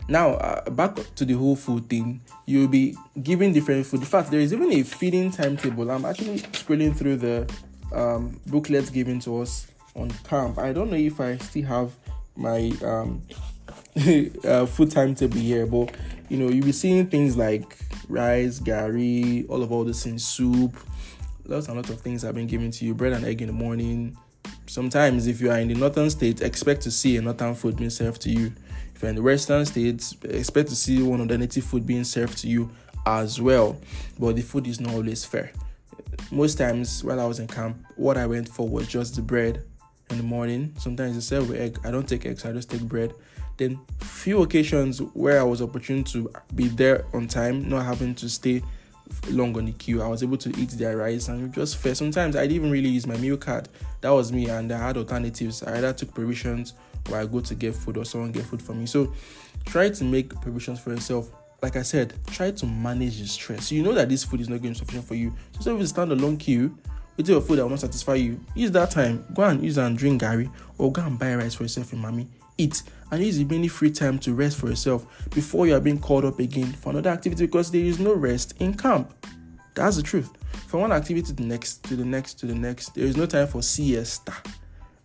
[0.10, 3.99] Now, uh, back to the whole food thing, you'll be given different food.
[3.99, 5.91] In fact, there is even a feeding timetable.
[5.91, 7.53] I'm actually scrolling through the
[7.93, 10.60] um, booklets given to us on camp.
[10.60, 11.91] I don't know if I still have
[12.38, 13.21] my um,
[14.45, 15.93] uh, food timetable here, but
[16.30, 17.77] you know, you'll be seeing things like
[18.08, 20.77] rice, gari, all of all this in soup.
[21.45, 22.93] Lots and lots of things have been given to you.
[22.93, 24.17] Bread and egg in the morning.
[24.67, 27.89] Sometimes, if you are in the northern state, expect to see a northern food being
[27.89, 28.51] served to you
[28.97, 32.03] if you're in the Western states, expect to see one of the native food being
[32.03, 32.71] served to you
[33.06, 33.80] as well.
[34.17, 35.51] But the food is not always fair.
[36.32, 39.63] Most times while I was in camp, what I went for was just the bread
[40.10, 40.73] in the morning.
[40.80, 41.77] Sometimes they serve with egg.
[41.86, 43.13] I don't take eggs, I just take bread.
[43.58, 48.27] Then few occasions where I was opportune to be there on time, not having to
[48.27, 48.63] stay
[49.30, 50.02] long on the queue.
[50.02, 51.95] I was able to eat their rice and just fair.
[51.95, 53.70] Sometimes I didn't even really use my meal card.
[54.01, 55.64] That was me, and I had alternatives.
[55.64, 56.74] I either took provisions
[57.10, 58.86] or I go to get food or someone get food for me.
[58.86, 59.14] So
[59.66, 61.32] try to make provisions for yourself.
[61.62, 63.72] Like I said, try to manage the stress.
[63.72, 65.34] You know that this food is not going to be sufficient for you.
[65.60, 66.78] So if you stand a long queue
[67.16, 69.26] with your food that not satisfy you, use that time.
[69.34, 72.28] Go and use and drink gari or go and buy rice for yourself and Mami.
[72.60, 75.99] Eat and use the many free time to rest for yourself before you are being
[75.99, 79.14] called up again for another activity because there is no rest in camp.
[79.76, 80.32] That's the truth.
[80.68, 83.26] From one activity to the next, to the next, to the next, there is no
[83.26, 84.34] time for siesta.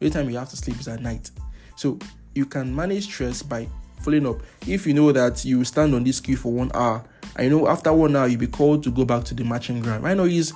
[0.00, 1.30] Every time you have to sleep is at night.
[1.76, 1.98] So
[2.34, 3.68] you can manage stress by
[4.00, 4.40] following up.
[4.66, 7.04] If you know that you stand on this queue for one hour,
[7.36, 10.02] I know after one hour you'll be called to go back to the matching ground.
[10.02, 10.52] Why not use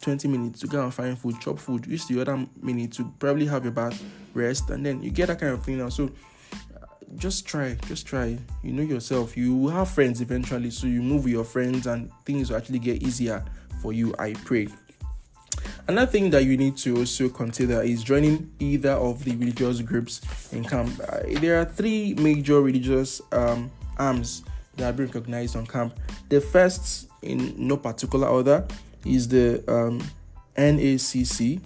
[0.00, 1.86] 20 minutes to go and find food, chop food.
[1.86, 4.02] Use the other minute to probably have your bath,
[4.34, 5.88] rest, and then you get that kind of thing now.
[5.88, 6.10] So
[7.16, 8.38] just try, just try.
[8.62, 9.36] You know yourself.
[9.36, 13.02] You have friends eventually, so you move with your friends, and things will actually get
[13.02, 13.44] easier
[13.80, 14.14] for you.
[14.18, 14.68] I pray.
[15.88, 20.20] Another thing that you need to also consider is joining either of the religious groups
[20.52, 20.92] in camp.
[21.08, 24.42] Uh, there are three major religious um, arms
[24.76, 25.98] that are being recognized on camp.
[26.28, 28.66] The first, in no particular order,
[29.04, 30.02] is the um,
[30.56, 31.60] NACC,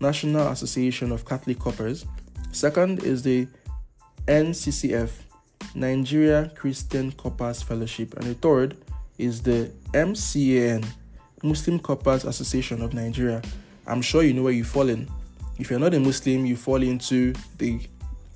[0.00, 2.06] National Association of Catholic Corpers.
[2.52, 3.48] Second is the
[4.26, 5.10] NCCF,
[5.74, 8.14] Nigeria Christian Corpers Fellowship.
[8.14, 8.76] And the third
[9.18, 10.84] is the MCAN,
[11.42, 13.42] Muslim Corpers Association of Nigeria.
[13.86, 15.08] I'm sure you know where you fall in.
[15.58, 17.80] If you're not a Muslim, you fall into the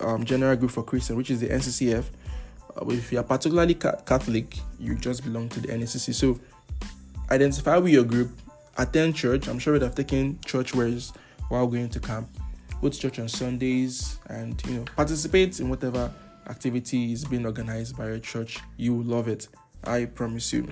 [0.01, 2.05] um, General Group for Christian, which is the NCCF.
[2.76, 6.14] Uh, if you're particularly ca- Catholic, you just belong to the NCC.
[6.14, 6.38] So
[7.30, 8.30] identify with your group,
[8.78, 9.49] attend church.
[9.49, 11.12] I'm sure you'd have taken church wears
[11.49, 12.28] while going to camp.
[12.81, 16.11] Go to church on Sundays and you know participate in whatever
[16.49, 18.59] activity is being organized by your church.
[18.76, 19.49] You will love it.
[19.85, 20.68] I promise you.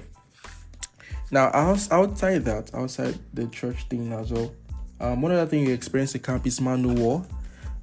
[1.31, 4.55] Now, outside that, outside the church thing as well,
[5.01, 7.25] um, one other thing you experience at camp is Man O'War.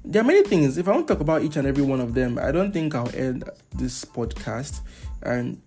[0.04, 0.78] There are many things.
[0.78, 2.94] If I want to talk about each and every one of them, I don't think
[2.94, 4.80] I'll end this podcast,
[5.22, 5.60] and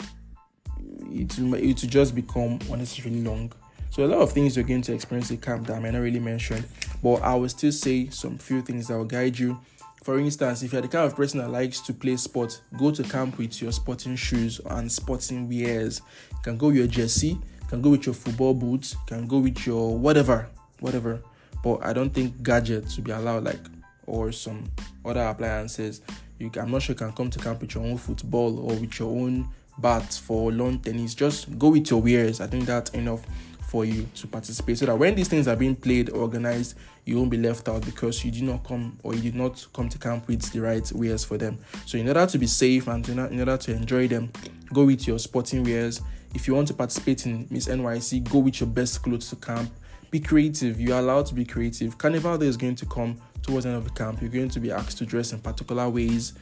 [1.12, 3.52] it will, it will just become unnecessarily long.
[3.90, 6.00] So a lot of things you're going to experience at camp that I may not
[6.00, 6.64] really mention,
[7.02, 9.60] but I will still say some few things that will guide you.
[10.04, 13.04] For instance, if you're the kind of person that likes to play sport, go to
[13.04, 16.02] camp with your sporting shoes and sporting wears.
[16.32, 17.38] You can go with your jersey,
[17.68, 20.48] can go with your football boots, can go with your whatever,
[20.80, 21.22] whatever.
[21.64, 23.60] But I don't think gadgets will be allowed, like
[24.06, 24.72] or some
[25.06, 26.02] other appliances.
[26.38, 28.76] You can, I'm not sure you can come to camp with your own football or
[28.76, 31.14] with your own bat for lawn tennis.
[31.14, 32.42] Just go with your wares.
[32.42, 33.22] I think that's enough
[33.70, 34.80] for you to participate.
[34.80, 38.24] So that when these things are being played organized you won't be left out because
[38.24, 41.24] you did not come or you did not come to camp with the right wares
[41.24, 41.58] for them.
[41.86, 44.32] So in order to be safe and in order to enjoy them
[44.74, 46.02] go with your sporting wares.
[46.34, 49.72] If you want to participate in miss nyc go with your best clothes to camp.
[50.12, 50.80] Be creative.
[50.80, 51.98] You're allowed to be creative.
[51.98, 54.22] Carnival day is going to come towards the end of the camp.
[54.22, 56.34] You're going to be asked to dress in particular ways.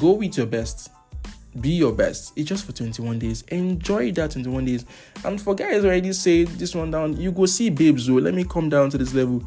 [0.00, 0.90] Go with your best
[1.60, 2.32] be your best.
[2.36, 3.42] It's just for 21 days.
[3.48, 4.84] Enjoy that 21 days.
[5.24, 8.08] And for guys already say this one down, you go see babes.
[8.08, 9.42] Oh, let me come down to this level.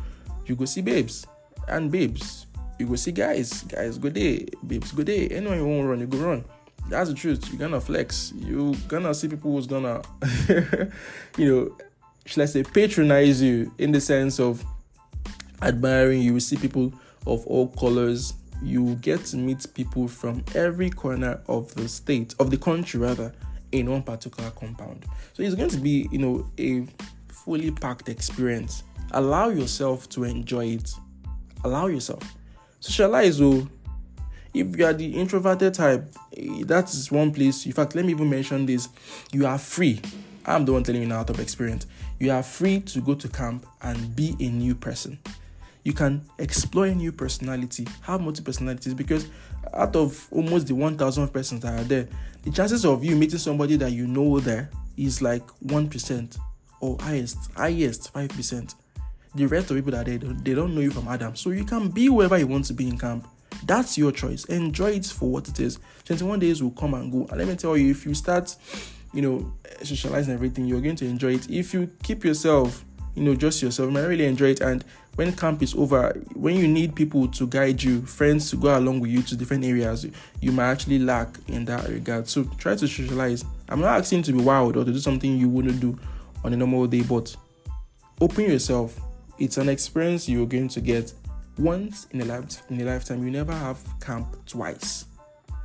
[0.45, 1.25] You go see babes
[1.67, 2.47] and babes.
[2.79, 3.63] You go see guys.
[3.63, 4.47] Guys, good day.
[4.65, 5.27] Babes, good day.
[5.29, 6.45] Anyone you want to run, you go run.
[6.89, 7.49] That's the truth.
[7.49, 8.31] You're gonna flex.
[8.35, 10.01] You're gonna see people who's gonna,
[11.37, 11.77] you know,
[12.25, 14.63] should I say, patronize you in the sense of
[15.61, 16.33] admiring you.
[16.33, 16.93] We see people
[17.25, 22.49] of all colors, you get to meet people from every corner of the state, of
[22.51, 23.33] the country rather,
[23.71, 25.05] in one particular compound.
[25.33, 26.85] So it's going to be, you know, a
[27.27, 28.83] fully packed experience.
[29.11, 30.93] Allow yourself to enjoy it.
[31.63, 32.23] Allow yourself.
[32.79, 33.67] Socialize, oh.
[34.53, 37.65] If you are the introverted type, eh, that is one place.
[37.65, 38.89] In fact, let me even mention this.
[39.31, 40.01] You are free.
[40.45, 41.85] I'm the one telling you now out of experience.
[42.19, 45.19] You are free to go to camp and be a new person
[45.87, 49.29] you can explore a new personality, have multi personalities because
[49.73, 52.09] out of almost the 1000 persons that are there,
[52.43, 56.37] the chances of you meeting somebody that you know there is like 1%
[56.81, 58.75] or highest, highest 5%.
[59.35, 61.37] The rest of people that there, they don't know you from Adam.
[61.37, 63.25] So you can be wherever you want to be in camp.
[63.63, 64.43] That's your choice.
[64.43, 65.79] Enjoy it for what it is.
[66.03, 67.27] 21 days will come and go.
[67.29, 68.53] And let me tell you, if you start,
[69.13, 71.49] you know, socializing everything, you're going to enjoy it.
[71.49, 72.83] If you keep yourself
[73.17, 73.87] you know, just yourself.
[73.87, 74.61] You might really enjoy it.
[74.61, 78.77] And when camp is over, when you need people to guide you, friends to go
[78.77, 80.05] along with you to different areas,
[80.39, 82.27] you might actually lack in that regard.
[82.27, 83.43] So try to socialize.
[83.69, 85.97] I'm not asking to be wild or to do something you wouldn't do
[86.43, 87.35] on a normal day, but
[88.21, 88.99] open yourself.
[89.39, 91.11] It's an experience you're going to get
[91.57, 93.25] once in a life in a lifetime.
[93.25, 95.05] You never have camp twice.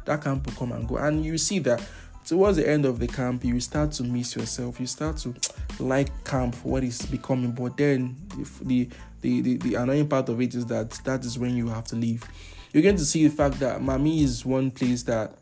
[0.07, 1.83] That camp will come and go, and you see that
[2.25, 4.81] towards the end of the camp, you start to miss yourself.
[4.81, 5.35] You start to
[5.81, 7.53] like camp for what it's becoming.
[7.53, 8.17] But then
[8.63, 8.89] the,
[9.21, 11.97] the the the annoying part of it is that that is when you have to
[11.97, 12.25] leave.
[12.73, 15.35] You're going to see the fact that Mami is one place that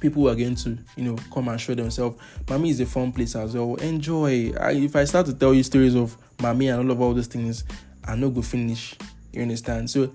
[0.00, 2.20] people are going to you know come and show themselves.
[2.44, 3.74] Mami is a fun place as well.
[3.76, 4.52] Enjoy.
[4.60, 7.26] I, if I start to tell you stories of Mami and all of all these
[7.26, 7.64] things,
[8.04, 8.94] I know go finish.
[9.32, 9.90] You understand?
[9.90, 10.12] So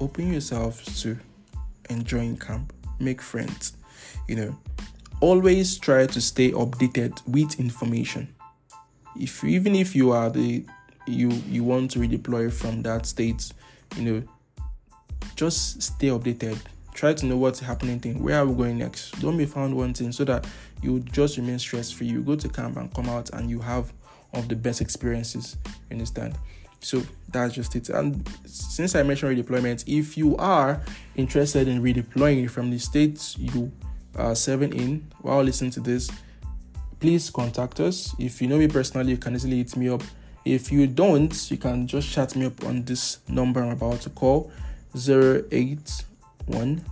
[0.00, 1.18] open yourself to
[1.90, 2.72] enjoying camp.
[2.98, 3.76] Make friends.
[4.28, 4.58] You know
[5.22, 8.34] always try to stay updated with information
[9.18, 10.64] if even if you are the
[11.06, 13.52] you you want to redeploy from that state
[13.96, 14.22] you know
[15.34, 16.58] just stay updated
[16.92, 20.12] try to know what's happening thing where are we going next don't be found wanting
[20.12, 20.46] so that
[20.82, 23.92] you just remain stress free you go to camp and come out and you have
[24.34, 25.56] of the best experiences.
[25.90, 26.36] You understand?
[26.80, 27.88] So that's just it.
[27.90, 30.80] And since I mentioned redeployment, if you are
[31.14, 33.70] interested in redeploying from the states you
[34.16, 36.10] are serving in while listening to this,
[37.00, 38.14] please contact us.
[38.18, 40.02] If you know me personally, you can easily hit me up.
[40.44, 44.10] If you don't, you can just chat me up on this number I'm about to
[44.10, 44.50] call
[44.94, 46.84] 081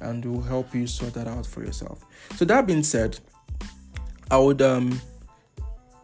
[0.00, 2.04] and we'll help you sort that out for yourself.
[2.36, 3.18] So that being said,
[4.30, 5.00] I would um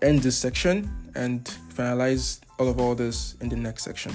[0.01, 4.13] end this section and finalize all of all this in the next section.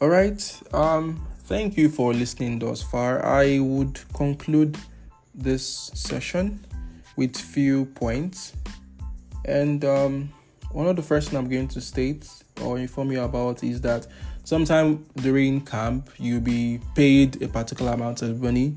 [0.00, 0.62] All right.
[0.72, 3.24] Um thank you for listening thus far.
[3.24, 4.76] I would conclude
[5.34, 6.64] this session
[7.16, 8.52] with few points.
[9.44, 10.30] And um,
[10.72, 12.28] one of the first thing I'm going to state
[12.60, 14.06] or inform you about is that
[14.48, 18.74] sometime during camp you'll be paid a particular amount of money.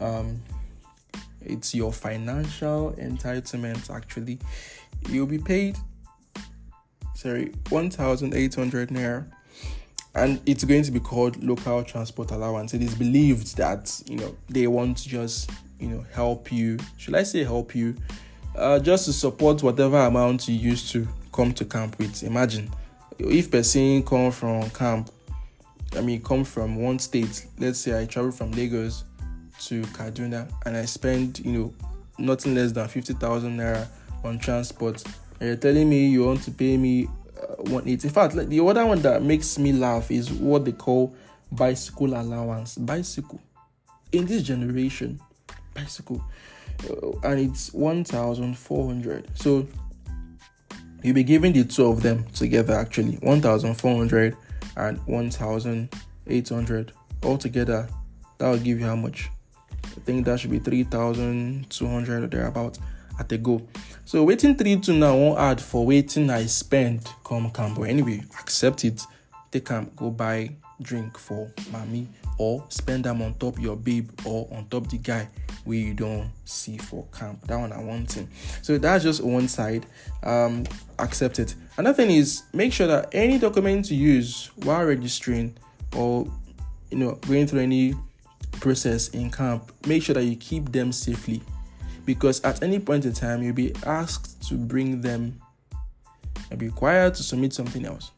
[0.00, 0.42] Um,
[1.40, 4.40] it's your financial entitlement actually.
[5.08, 5.78] You'll be paid
[7.14, 9.24] sorry 1800 naira
[10.16, 12.74] and it's going to be called local transport allowance.
[12.74, 16.78] It is believed that you know they want to just you know help you.
[16.96, 17.94] Should I say help you?
[18.56, 22.24] Uh, just to support whatever amount you used to come to camp with.
[22.24, 22.68] Imagine
[23.30, 25.10] if person come from camp.
[25.94, 27.46] I mean, come from one state.
[27.58, 29.04] Let's say I travel from Lagos
[29.66, 31.74] to Kaduna and I spend you know
[32.18, 33.86] nothing less than fifty thousand naira
[34.24, 35.02] on transport.
[35.40, 37.08] And you're telling me you want to pay me
[37.58, 38.08] 180.
[38.08, 41.14] In fact, like the other one that makes me laugh is what they call
[41.50, 42.76] bicycle allowance.
[42.76, 43.40] Bicycle
[44.12, 45.20] in this generation,
[45.74, 46.22] bicycle,
[46.88, 49.28] uh, and it's 1,400.
[49.34, 49.66] So
[51.02, 54.36] you'll be giving the two of them together actually 1,400
[54.76, 56.92] and 1,800
[57.22, 57.88] altogether.
[58.38, 59.30] That will give you how much?
[59.84, 62.78] I think that should be 3,200 or thereabout
[63.18, 63.62] at a go.
[64.04, 67.78] So waiting three two now won't add for waiting I spend come camp.
[67.78, 69.02] But anyway, accept it.
[69.52, 70.50] Take camp, go buy
[70.82, 72.06] drink for Mami
[72.38, 75.28] or spend them on top your babe or on top the guy
[75.64, 77.46] where you don't see for camp.
[77.46, 78.18] That one I want.
[78.62, 79.86] So that's just one side.
[80.22, 80.64] Um,
[80.98, 81.54] accept it.
[81.76, 85.56] Another thing is make sure that any document you use while registering
[85.96, 86.26] or
[86.90, 87.94] you know going through any
[88.52, 91.42] process in camp, make sure that you keep them safely
[92.04, 95.40] because at any point in time you'll be asked to bring them
[96.50, 98.10] and be required to submit something else.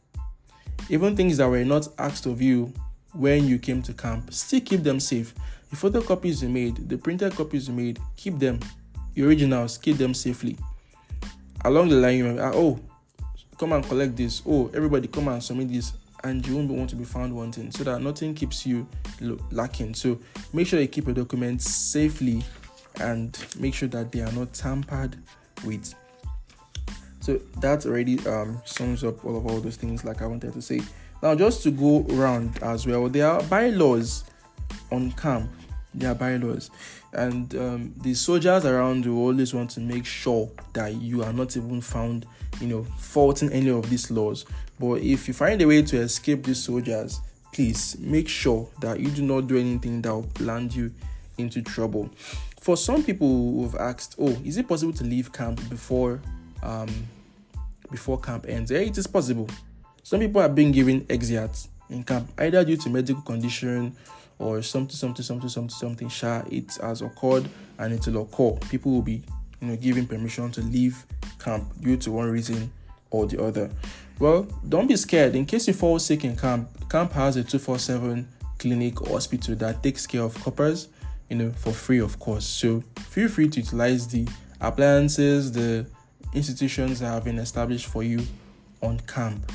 [0.90, 2.72] Even things that were not asked of you
[3.14, 5.34] when you came to camp, still keep them safe.
[5.70, 8.60] The photocopies you made, the printed copies you made, keep them.
[9.14, 10.56] The originals, keep them safely.
[11.64, 12.78] Along the line, you may, ah, oh,
[13.58, 14.42] come and collect this.
[14.46, 15.92] Oh, everybody come and submit this.
[16.22, 18.86] And you won't want to be found wanting so that nothing keeps you
[19.50, 19.94] lacking.
[19.94, 20.18] So
[20.52, 22.42] make sure you keep your documents safely
[23.00, 25.16] and make sure that they are not tampered
[25.64, 25.94] with.
[27.24, 30.60] So that already um, sums up all of all those things like I wanted to
[30.60, 30.82] say.
[31.22, 34.24] Now, just to go around as well, there are bylaws
[34.92, 35.50] on camp.
[35.94, 36.70] There are bylaws,
[37.14, 41.56] and um, the soldiers around will always want to make sure that you are not
[41.56, 42.26] even found,
[42.60, 44.44] you know, faulting any of these laws.
[44.78, 47.20] But if you find a way to escape these soldiers,
[47.54, 50.92] please make sure that you do not do anything that will land you
[51.38, 52.10] into trouble
[52.64, 56.18] for some people who've asked, oh, is it possible to leave camp before
[56.62, 56.88] um,
[57.94, 58.70] before camp ends?
[58.70, 59.48] Yeah, it is possible.
[60.02, 63.96] Some people are being given exits in camp, either due to medical condition
[64.38, 66.08] or something, something, something, something, something.
[66.08, 68.58] Sure, it has occurred and it will occur.
[68.68, 69.22] People will be,
[69.60, 71.06] you know, given permission to leave
[71.38, 72.70] camp due to one reason
[73.10, 73.70] or the other.
[74.18, 75.34] Well, don't be scared.
[75.34, 78.28] In case you fall sick in camp, camp has a 247
[78.58, 80.88] clinic or hospital that takes care of corpers
[81.28, 82.44] you know, for free, of course.
[82.44, 84.28] So feel free to utilize the
[84.60, 85.86] appliances, the
[86.34, 88.22] institutions that have been established for you
[88.82, 89.50] on camp,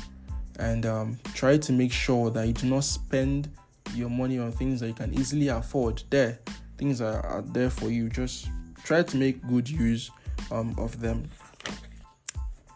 [0.58, 3.48] and um, try to make sure that you do not spend
[3.94, 6.02] your money on things that you can easily afford.
[6.10, 6.38] There,
[6.78, 8.08] things are, are there for you.
[8.08, 8.48] Just
[8.84, 10.10] try to make good use
[10.50, 11.28] um, of them.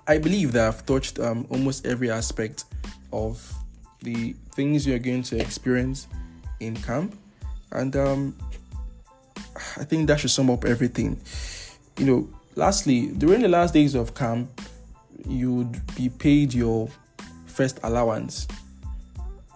[0.07, 2.65] I believe that I've touched um, almost every aspect
[3.13, 3.53] of
[4.03, 6.09] the things you're going to experience
[6.61, 7.17] in camp,
[7.73, 8.37] and um,
[9.77, 11.21] I think that should sum up everything.
[11.99, 14.61] You know, lastly, during the last days of camp,
[15.27, 16.89] you'd be paid your
[17.47, 18.47] first allowance,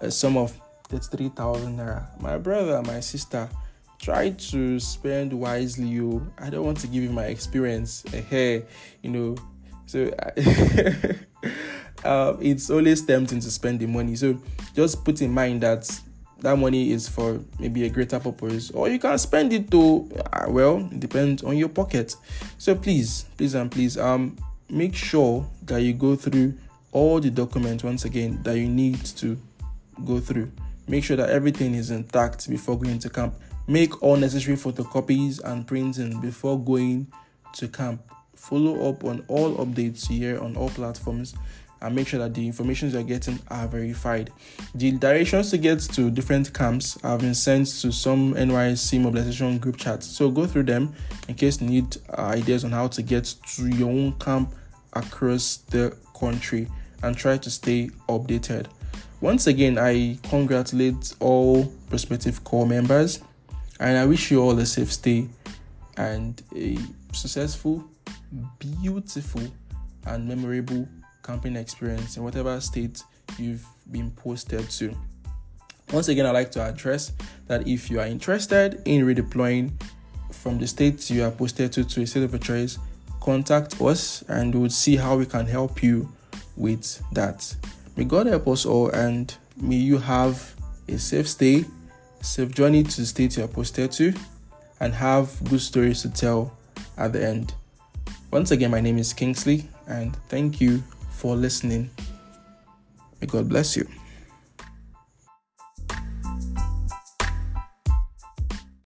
[0.01, 2.21] a sum of that's 3,000 naira.
[2.21, 3.49] My brother, my sister,
[4.01, 5.87] try to spend wisely.
[5.87, 8.05] You, I don't want to give you my experience.
[8.11, 8.65] Hey,
[9.03, 9.37] you know,
[9.87, 10.11] so
[12.05, 14.17] uh, it's always tempting to spend the money.
[14.17, 14.39] So
[14.75, 15.89] just put in mind that
[16.41, 20.47] that money is for maybe a greater purpose, or you can spend it to uh,
[20.49, 22.15] well, it depends on your pocket.
[22.59, 24.37] So please, please and please, um,
[24.71, 26.55] make sure that you go through
[26.93, 29.39] all the documents once again that you need to
[30.05, 30.51] go through.
[30.87, 33.35] Make sure that everything is intact before going to camp.
[33.67, 37.09] Make all necessary photocopies and printing before going
[37.55, 38.01] to camp.
[38.35, 41.35] Follow up on all updates here on all platforms
[41.81, 44.31] and make sure that the information you're getting are verified.
[44.75, 49.77] The directions to get to different camps have been sent to some NYC mobilization group
[49.77, 50.07] chats.
[50.07, 50.95] So go through them
[51.29, 54.55] in case you need uh, ideas on how to get to your own camp
[54.93, 56.69] across the country
[57.03, 58.67] and try to stay updated.
[59.21, 63.21] Once again, I congratulate all prospective corps members
[63.81, 65.29] and I wish you all a safe stay
[65.97, 66.79] and a
[67.13, 67.85] successful,
[68.59, 69.43] beautiful,
[70.07, 70.89] and memorable
[71.29, 73.03] camping experience in whatever state
[73.39, 74.97] you've been posted to.
[75.93, 77.13] Once again, I'd like to address
[77.47, 79.71] that if you are interested in redeploying
[80.33, 82.79] from the state you are posted to to a state of your choice,
[83.21, 86.11] contact us and we'll see how we can help you
[86.57, 87.55] with that.
[87.95, 90.55] May God help us all and may you have
[90.89, 91.67] a safe stay,
[92.23, 94.15] safe journey to the state you are posted to,
[94.81, 96.57] and have good stories to tell
[96.97, 97.53] at the end.
[98.31, 100.83] Once again, my name is Kingsley, and thank you
[101.19, 101.91] for listening.
[103.21, 103.89] May God bless you.